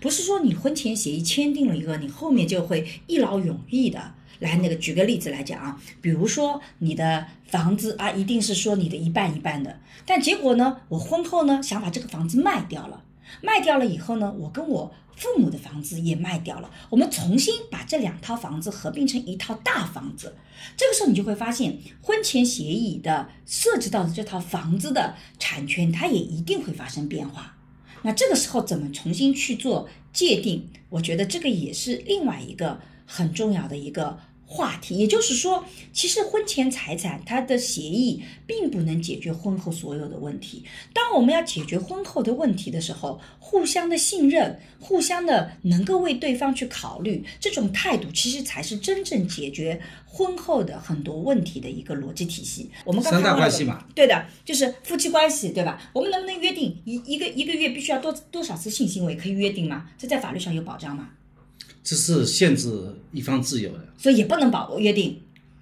[0.00, 4.14] 不是说你婚前协议签订了一个，你后面就会一劳永逸的。
[4.40, 13.04] 来，那个举个例子来讲啊，比如说你的房子啊，一定是说你的一半一半的，但结果呢，我婚后呢想把这个房子卖掉了，
[13.42, 20.34] 卖掉了以后呢，我跟我父母的房子也卖掉了，我们重新把这两套房子合并成一套大房子，
[20.74, 27.58] 这个时候你就会发现，婚前协议的涉及到的这套房子的产权，它也一定会发生变化。
[28.02, 30.68] 那这个时候怎么重新去做界定？
[30.88, 34.18] 我觉得这个也是另外一个很重要的一个
[34.50, 34.98] 话题。
[34.98, 40.64] 也就是说，其实婚前财产它的协议并不能解决婚后所有的问题。
[40.92, 52.68] 当我们要解决婚后的问题的时候，互相的信任，互相的能够为对方去考虑，这种态度其实才是真正解决婚后的很多问题的一个逻辑体系。
[52.84, 55.80] 我们刚三大关系嘛，对的，就是夫妻关系，对吧？
[55.92, 59.14] 我们能不能约定一一个一个月必须要多多少次性行为？
[59.14, 59.88] 可以约定吗？
[59.96, 61.10] 这在法律上有保障吗？
[61.82, 62.70] 这是限制
[63.12, 65.20] 一方自由的，所以也不能保约定。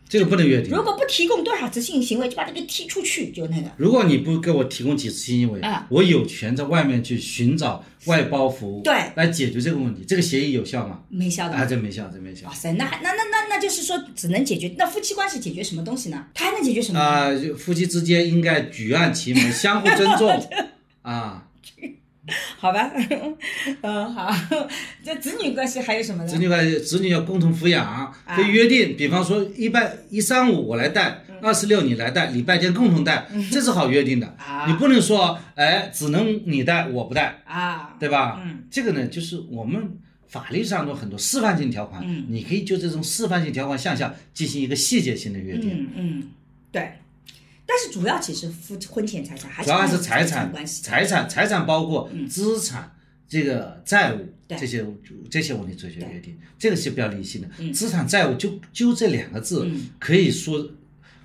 [0.09, 0.83] 这个不能约定如。
[0.83, 3.71] 果不提供多少次性行为，就把这个踢出去，就那个。
[3.77, 10.03] 如果你不给我提供几次性行为，啊我有权在外面去寻找外包服务，对来解决这个问题。
[10.09, 10.95] 这个协议有效吗？
[10.95, 11.67] 啊，没效的啊。
[11.67, 12.55] 这没效，这没效哇。
[12.55, 16.27] 塞，那那那那那就是说，只能解决那夫妻关系解决什么东西呢？
[16.33, 16.99] 他还能解决什么？
[16.99, 20.49] 啊、就夫妻之间应该举案齐眉，相互尊重
[21.03, 21.45] 啊。
[22.59, 22.91] 好吧，
[23.83, 24.35] 嗯，好。
[25.05, 26.29] 这子女关系还有什么呢？
[26.29, 34.27] 子女关系，子女要共同抚养，可以约定，比方说一拜一三五我来带，二十六你来带，礼拜天共同带，这是好约定的。
[34.39, 38.41] 啊你不能说，哎，只能你带我不带，啊，对吧？
[38.45, 45.71] 嗯，这个呢，就是我们法律上的很多示范性条款，嗯你可以就这种示范性条款项下进行一个细节性的约定。
[45.71, 46.23] 嗯嗯，
[46.71, 46.93] 对。
[47.69, 52.91] 但是主要其实夫婚前财产还是主要还是财财产关系，财产财产包括资产、
[53.29, 54.87] 这个债务对这些
[55.31, 57.49] 这些问题做一些约定，这个是比较理性的。
[57.59, 60.71] 嗯资产债务就就这两个字，可以说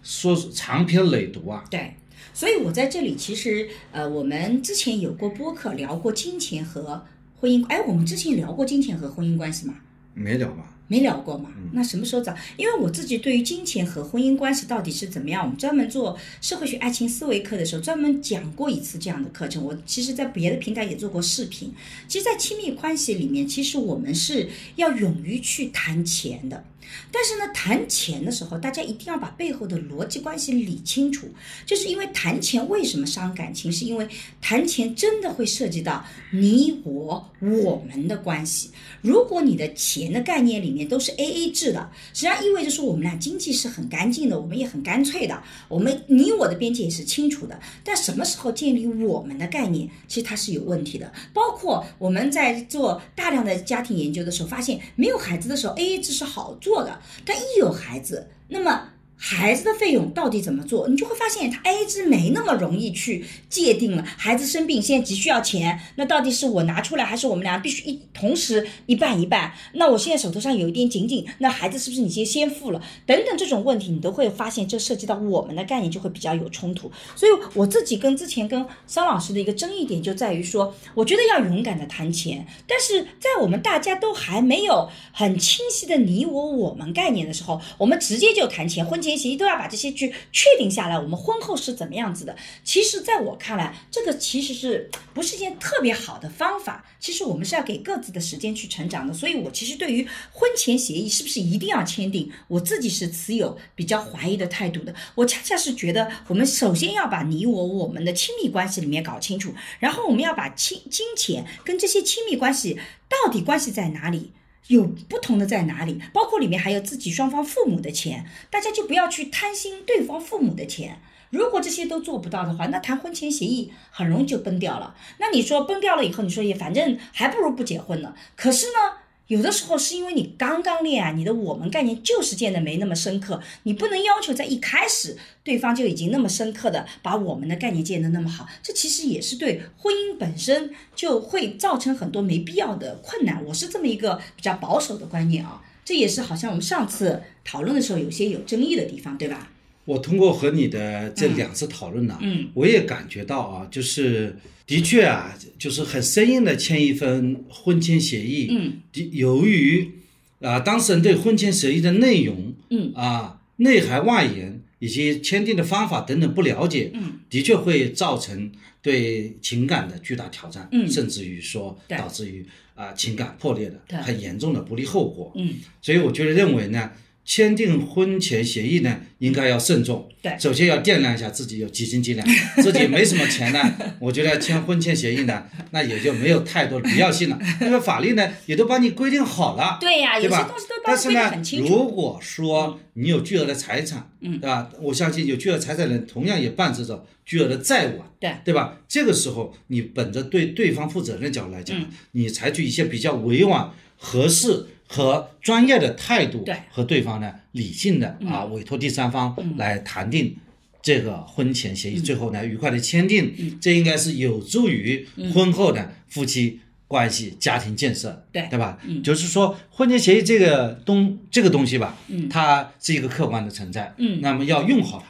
[0.04, 1.64] 说长篇累牍啊。
[1.72, 1.94] 对，
[2.34, 7.06] 所以我在这里其实呃，我们之前有过播客聊过金钱和
[7.40, 9.76] 婚姻，哎，我们之前聊过金钱和婚姻关系吗？
[10.14, 10.73] 没聊吧？
[10.88, 11.50] 没聊过嘛？
[11.72, 12.36] 那什么时候找？
[12.58, 19.64] 因为我自己对于金钱和婚姻关系到底是怎么样，我们专门做社会学爱情思维课的时候，专门讲过一次这样的课程。
[19.64, 21.74] 我其实，在别的平台也做过视频。
[22.08, 26.64] 其实，在亲密关系里面，其实我们是要勇于去谈钱的。
[27.12, 31.28] 但是呢，谈钱的时候，大家一定要把背后的逻辑关系理清楚。
[31.66, 34.08] 就是因为谈钱为什么伤感情，是因为
[34.42, 38.72] 谈钱真的会涉及到你我我们的关系。
[39.02, 47.60] 如果你的钱的概念里面都是 A A 制的，实际上意味着说我们俩经济是很干净的，我们也很干脆的，我们你我的边界也是清楚的。
[47.84, 51.12] 但什么时候建立我们的概念，其实它是有问题的。
[51.34, 58.93] 包括我们在做大量的家庭研究的时候，发现没有孩子的时候 A A 制是好做的，但一有孩子，那么。
[59.26, 64.04] 孩子的费用到底怎么做，你就会发现他 A 支没那么容易去界定了。
[64.18, 69.54] 孩子生病现在急需要钱，那到底是我拿出来，还是我们俩必须一同时一半一半？
[69.76, 72.82] 那我现在手头上有一点紧紧，那孩子是不是你先先付了？
[73.06, 76.92] 等等这种问题，你都会发现这涉及到我们的概念就会比较有冲突。
[77.16, 92.36] 所以我自己跟之前跟桑老师的一个争议点就在于说，我觉得要勇敢的谈钱，但是在我们大家都还没有很清晰的你我我们概念的时候，我们直接就谈钱，婚前协议都要把这些去确定下来，我们婚后是怎么样子的？
[92.64, 96.86] 其实，在我看来，这个其实是不是一件特别好的方法？
[97.00, 99.14] 其实我们是要给各自的时间去成长的。
[99.14, 104.94] 所以我其实对于婚前协议是不是一定要签订，我自己是持有比较怀疑的态度的。
[105.16, 112.80] 我恰恰是觉得，我们首先要把你我我们的亲密关系里面搞清楚，然后我们要把亲金钱跟这些亲密关系
[113.10, 114.32] 到底关系在哪里。
[114.68, 116.00] 有不同的在哪里？
[116.14, 121.00] 包括里面还有自己双方父母的钱，大家就不要去贪心对方父母的钱。
[121.30, 124.96] 如果这些都做不到的话，那谈婚前协议很容易就崩掉了。
[125.18, 128.14] 那你说崩掉了以后，你说也反正还不如不结婚呢。
[128.36, 129.03] 可是呢？
[129.28, 143.44] 有的时候是因为你刚刚恋爱，你的我们概念就是建的没那么深刻，你不能要求在一开始对方就已经那么深刻的把我们的概念建的那么好，这其实也是对婚姻本身就会造成很多没必要的困难。
[143.46, 149.53] 我是这么一个比较保守的观念啊，这也是好像我们上次讨论的时候有些有争议的地方，对吧？
[149.86, 154.36] 我通过和你的这两次讨论呢，嗯，我也感觉到啊，就是
[154.66, 159.92] 的确啊，就是很生硬的签一份婚前协议，嗯，的由于
[160.40, 162.94] 啊当事人对婚前协议的内容，嗯。
[162.96, 168.52] 啊内涵外延以及签订的方法等等不了解，嗯，的确会造成
[168.82, 170.90] 对情感的巨大挑战，嗯。
[170.90, 172.44] 甚至于说导致于
[172.74, 173.98] 啊情感破裂对。
[173.98, 176.90] 的很严重的不利后果，嗯，所以我觉得认为呢。
[177.26, 180.10] 签订婚前协议呢，应该要慎重。
[180.22, 182.26] 对首先要掂量一下自己有几斤几两，
[182.64, 187.40] 自己没什么钱呢，我觉得签婚前协议呢，那也就没有太多的必要性了。
[187.62, 191.74] 因为法律呢也都帮你规定好了，对呀、有对吧些东西都帮但是呢你规得很，清楚。
[191.74, 194.70] 如果说你有巨额的财产，嗯对吧？
[194.82, 198.78] 我相信有巨额财产的人同样也伴随着巨额的债务啊，对对吧？
[198.88, 206.56] 这个时候你本着对对方负责任的角度来讲，嗯你采取一些比较委婉、合适和专业的态度，对。
[206.70, 210.36] 和对方呢理性的啊委托第三方来谈定。
[210.84, 216.60] 这个婚前协议最后呢愉快的签订，这应该是有助于婚后的夫妻
[216.90, 218.46] 关系、家庭建设，对。
[218.50, 218.78] 对吧？
[219.02, 222.28] 就是说婚前协议这个东这个东西吧，嗯。
[222.28, 224.20] 它是一个客观的存在，嗯。
[224.22, 225.02] 那么要用好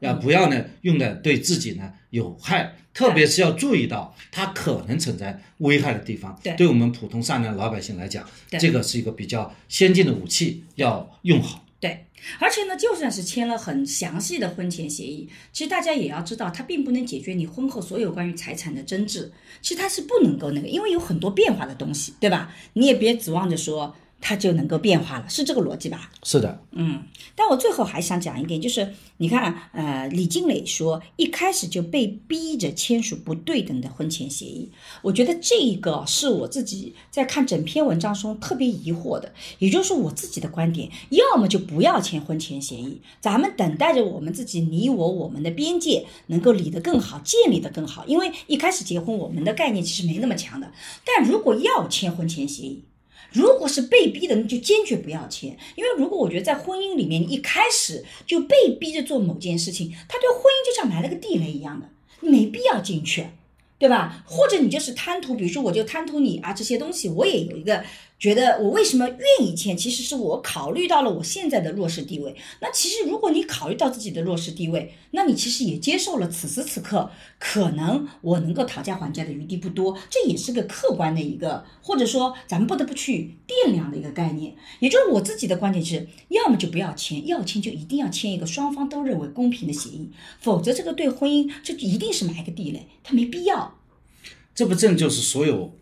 [0.00, 6.38] 它，要不要呢用的对自己呢有害，特别是要注意到它可能存在危害的地方。
[6.42, 11.64] 对对我们普通善良老百姓来讲，这个是一个比较先进的武器，要用好。
[11.78, 12.04] 对，
[12.38, 19.32] 而且呢，就算是签了很详细的婚前协议，其实大家也要知道，它并不能解决你婚后所有关于财产的争执。
[19.62, 22.54] 其实它是不能够那个，因为有很多变化的东西，对吧？
[22.74, 26.10] 你也别指望着说它就能够变化了，是这个逻辑吧？
[26.22, 27.02] 是的，嗯，
[27.34, 34.70] 但我最后还想讲一点，就是你看，呃，李静蕾说一开始就被逼着签署不对等的婚前协议，
[35.02, 50.70] 我觉得这一个是我自己在看整篇文章中特别疑惑的，也就是我自己的观点，要么就不要签婚前协议，咱们等待着我们自己你我我们的边界能够理得更好，建立得更好，因为一开始结婚我们的概念其实没那么强的，
[51.04, 52.84] 但如果要签婚前协议，
[53.32, 61.88] 如果是被逼的，那就坚决不要签，因为如果我觉得在婚姻里面，你一开始就被逼着做某件事情，他对婚姻就像埋了个地雷一样的，
[62.20, 63.26] 你没必要进去，
[63.78, 64.24] 对吧？
[64.26, 67.84] 或者你就是贪图，比如说我就贪图你啊这些东西，我也有一个
[68.20, 72.36] 觉得我为什么愿意签，其实是我考虑到了我现在的弱势地位。
[72.60, 84.54] 那其实如果你考虑到自己的弱势地位，那你其实也接受了此时此刻可能我能够讨价还价的余地不多，这也是个客观的一个，或者说咱们不得不去掂量的一个概念。
[84.80, 93.78] 也就是我自己的观点是，要么就不要签，要签就一定要签一个双方都认为公平的协议，否则这个对婚姻这一定是埋个地雷，它没必要。
[94.54, 95.72] 这不正就是所有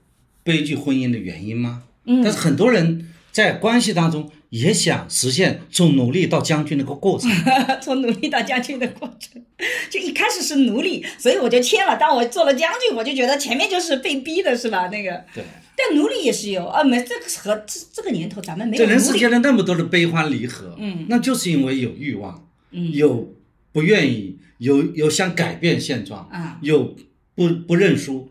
[0.44, 1.82] 悲剧婚姻的原因吗？
[2.08, 2.22] 嗯。
[2.24, 7.30] 但是很多人在关系当中也想实现从奴隶到将军那个过程。
[7.80, 9.40] 从奴隶到将军的过程，
[9.88, 11.96] 就一开始是奴隶，所以我就签了。
[11.96, 14.88] 当我做了将军，我就觉得前面就是被逼的，是吧？
[14.88, 15.44] 那个，对，
[15.76, 21.06] 但奴隶也是有啊，没这个和这这个年头咱们没有这人，世间的那么多的悲欢离合，嗯。
[21.08, 22.90] 那就是因为有欲望，嗯。
[22.92, 23.34] 有
[23.70, 26.96] 不愿意，有有想改变现状，啊，有
[27.34, 28.30] 不不认输，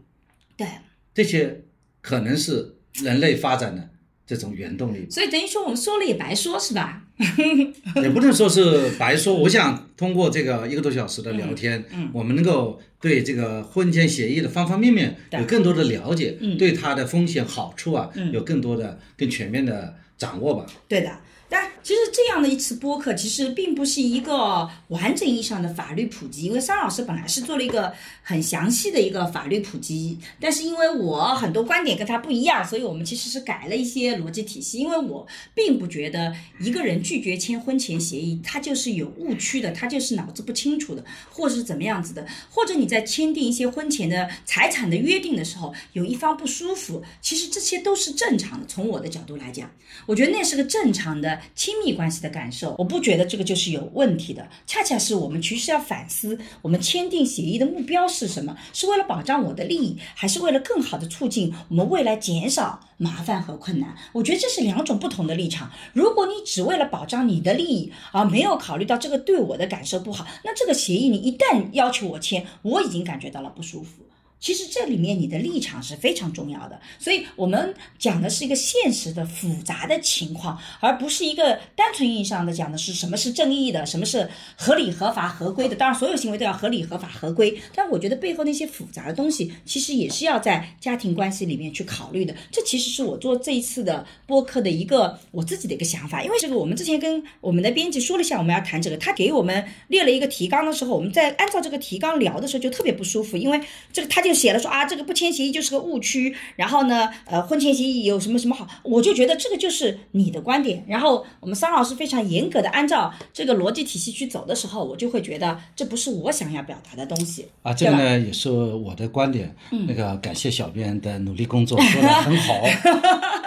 [0.57, 0.67] 对，
[1.13, 1.61] 这些
[2.01, 3.89] 可能是人类发展的
[4.25, 5.07] 这种原动力。
[5.09, 7.03] 所以等于说我们说了也白说，是吧？
[8.01, 9.33] 也不能说是白说。
[9.33, 20.65] 我想通过这个一个多小时的聊天，嗯我们能够对这个婚前协议的方方面面有更多的了解，嗯对它的风险好处啊，嗯有更多的更全面的掌握吧。
[20.87, 21.11] 对的。
[21.49, 34.79] 但其实这样的一次播客，其实并不是一个完整意义上的法律普及，因为桑老师本来是做了一个很详细的一个法律普及，但是因为我很多观点跟他不一样，所以我们其实是改了一些逻辑体系。
[34.79, 48.65] 因为我并不觉得一个人拒绝签婚前协议，他就是有误区的，他就是脑子不清楚的，或者是怎么样子的，或者你在签订一些婚前的财产的约定的时候，有一方不舒服，其实这些都是正常的。
[48.67, 49.71] 从我的角度来讲，
[50.05, 54.47] 我觉得那是个正常的亲密关系的感受，我不觉得这个就是有问题的。
[54.65, 58.57] 恰恰是我们其实要反思，我们签订协议的目标是什么？
[58.73, 63.95] 是为了保障我的利益，还是为了更好的促进我们未来减少麻烦和困难？
[64.13, 65.71] 我觉得这是两种不同的立场。
[65.93, 74.06] 如果你只为了保障你的利益，而没有考虑到这个对我的感受不好，那这个协议你一旦要求我签，我已经感觉到了不舒服。
[74.39, 85.75] 其实这里面你的立场是非常重要的，所以我们讲的是一个现实的复杂的情况，而不是一个单纯意义上的讲的是什么是正义的，什么是合理、合法、合规的。
[85.75, 92.35] 当然，所有行为都要合理、合法、合规，但我觉得背后那些复杂的东西，其实也是要在家庭关系里面去考虑的。
[92.51, 103.59] 这其实是我做这一次的播客的一个我自己的一个想法，因为这个我们之前跟我们的编辑说了一下我们要谈这个，他给我们列了一个提纲的时候，我们在按照这个提纲聊的时候就特别不舒服，因为
[103.91, 119.55] 这个他就写了说啊，这个不签协议就是个误区，然后呢，呃，婚前协议有什么什么好，我就觉得这个就是你的观点，然后我们桑老师非常严格的按照这个逻辑体系去走的时候，我就会觉得这不是我想要表达的东西啊，这个呢也是我的观点。
[119.87, 122.53] 那个感谢小编的努力工作，说的很好。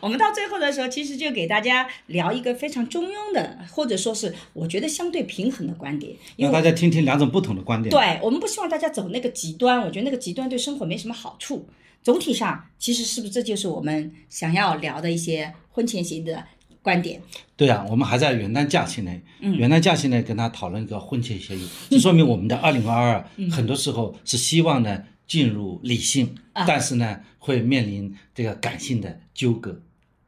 [0.00, 7.90] 我们到最后的时候，其实就给大家聊一个非常中庸的，或者说是我觉得相对平衡的观点，因为让大家听听两种不同的观点。
[7.90, 11.68] 对我们不希望大家走那个极端，我觉得那个极端对生活没什么好处。
[12.02, 16.44] 总体上，其实是不是这就是我们想要聊的一些婚前协议的
[16.82, 17.18] 观点？
[17.56, 29.80] 对啊，我们还在元旦假期内，嗯元旦假期内跟他讨论一个婚前协议，这说明我们的二零二二嗯很多时候是希望呢进入理性，啊但是呢会面临这个感性的纠葛。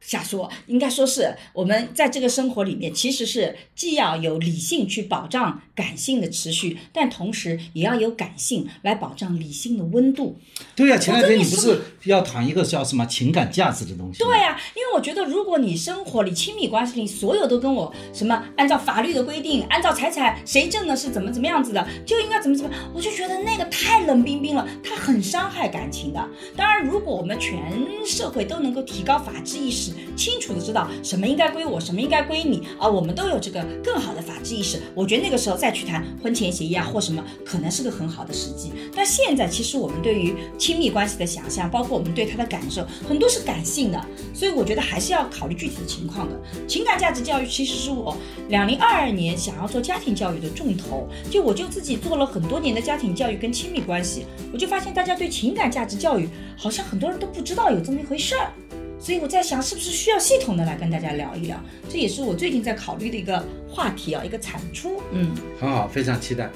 [0.07, 10.39] 瞎说，应该说是我们在这个生活里面，其实是既要有理性去保障感性的持续，但同时也要有感性来保障理性的温度。
[10.77, 14.23] 对呀、前两天你不是要谈一个叫什么情感价值的东西？
[14.23, 26.29] 对呀、因为我觉得，如果你生活里、亲密关系里，所有都跟我什么按照法律的规定，按照财产谁挣的是怎么怎么样子的，就应该怎么怎么，我就觉得那个太冷冰冰了，它很伤害感情的。
[26.55, 27.59] 当然，如果我们全
[28.05, 38.71] 社会都能够提高法治意识，清楚的知道什么应该归我，什么应该归你啊，我们都有这个更好的法治意识，我觉得那个时候再去谈婚前协议啊或什么，可能是个很好的时机。
[38.95, 46.39] 但现在其实我们对于亲密关系的想象，包括我们对他的感受，很多是感性的，所以我觉得还是要考虑具体的情况的。
[46.67, 48.15] 情感价值教育其实是我
[48.49, 58.51] 两零二二年想要做家庭教育的重头，就我就自己做了很多年的家庭教育跟亲密关系，我就发现大家对情感价值教育好像很多人都不知道有这么一回事儿。
[58.99, 61.57] 所以我在想，是不是需要系统的来跟大家聊一聊？
[61.89, 65.01] 这也是我最近在考虑的一个话题啊，一个产出。
[65.11, 66.49] 嗯，很好，非常期待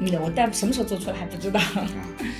[0.00, 1.58] 嗯，我但什么时候做出来还不知道。
[1.58, 1.88] 啊！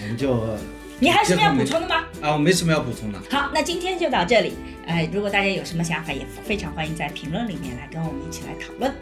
[0.02, 0.56] 我们就
[1.00, 2.04] 你还有什么要补充的吗？
[2.20, 3.18] 啊，我没什么要补充的。
[3.30, 4.52] 好，那今天就到这里。
[4.86, 8.92] 呃，如果大家有什么想法，也非常欢迎在评论里面来跟我们一起来讨论。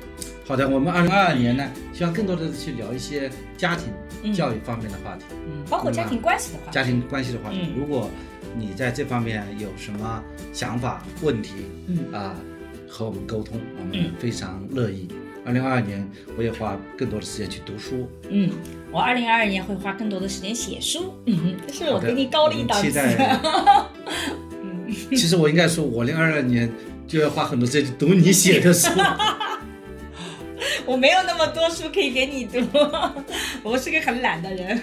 [0.47, 7.59] 好的，我们二零二二年呢，希望更多的去聊一些家庭教育方面的话题，嗯，包括家庭关系的话题，家庭关系的话题。
[7.63, 8.11] 嗯如果
[8.57, 10.23] 你在这方面有什么
[10.53, 11.53] 想法、问题，
[11.89, 12.35] 嗯啊、
[12.89, 15.07] 和我们沟通，我们嗯非常乐意。
[15.45, 16.05] 二零二二年，
[16.37, 18.09] 我也花更多的时间去读书。
[18.29, 18.51] 嗯，
[18.91, 21.15] 我二零二二年会花更多的时间写书。
[21.27, 22.99] 嗯，是我给你高了一档次。
[24.61, 26.69] 嗯， 其实我应该说，我零二二年
[27.07, 28.89] 就要花很多时间去读你写的书。
[30.85, 32.59] 我没有那么多书可以给你读，
[33.63, 34.81] 我是个很懒的人。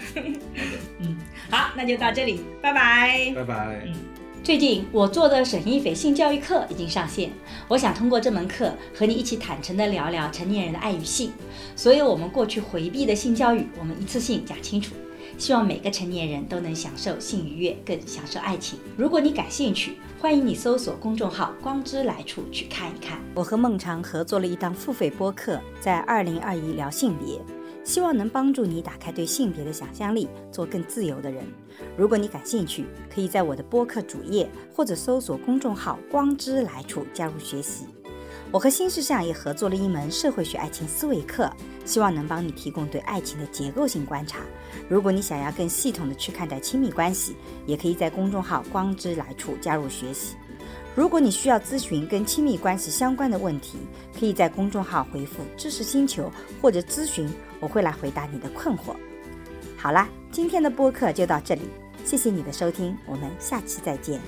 [0.99, 1.17] 嗯，
[1.53, 3.31] 好，那就到这里，拜拜。
[3.35, 3.84] 拜拜。
[3.85, 3.93] 嗯
[4.43, 7.31] 最近我做的沈一斐性教育课已经上线，
[7.69, 11.31] 我想通过这门课和你一起坦诚地聊聊成年人的爱与性，
[11.77, 14.95] 所有我们过去回避的性教育，我们一次性讲清楚。
[15.38, 18.77] 希望每个成年人都能享受性愉悦，更享受爱情。
[18.97, 23.19] 如果你感兴趣，欢迎你搜索公众号“光之来处”去看一看。
[23.35, 27.39] 我和孟尝合作了一档付费播客，在二零二一聊性别。
[27.84, 31.43] 希望能帮助你打开对性别的想象力，做更自由的人。
[31.97, 37.85] 如果你感兴趣，可以在我的播客主页或者搜索公众号“光之来处”加入学习。
[38.51, 41.51] 我和新世相也合作了一门社会学爱情思维课，
[41.85, 44.39] 希望能帮你提供对爱情的结构性观察。
[44.88, 47.35] 如果你想要更系统的去看待亲密关系，
[47.65, 50.35] 也可以在公众号“光之来处”加入学习。
[50.95, 53.80] 如果你需要咨询跟亲密关系相关的问题，
[54.18, 56.31] 可以在公众号回复“知识星球”
[56.61, 57.27] 或者咨询，
[57.64, 58.94] 我会来回答你的困惑。
[59.77, 61.61] 好啦，今天的播客就到这里，
[62.03, 64.19] 谢谢你的收听，我们下期再见。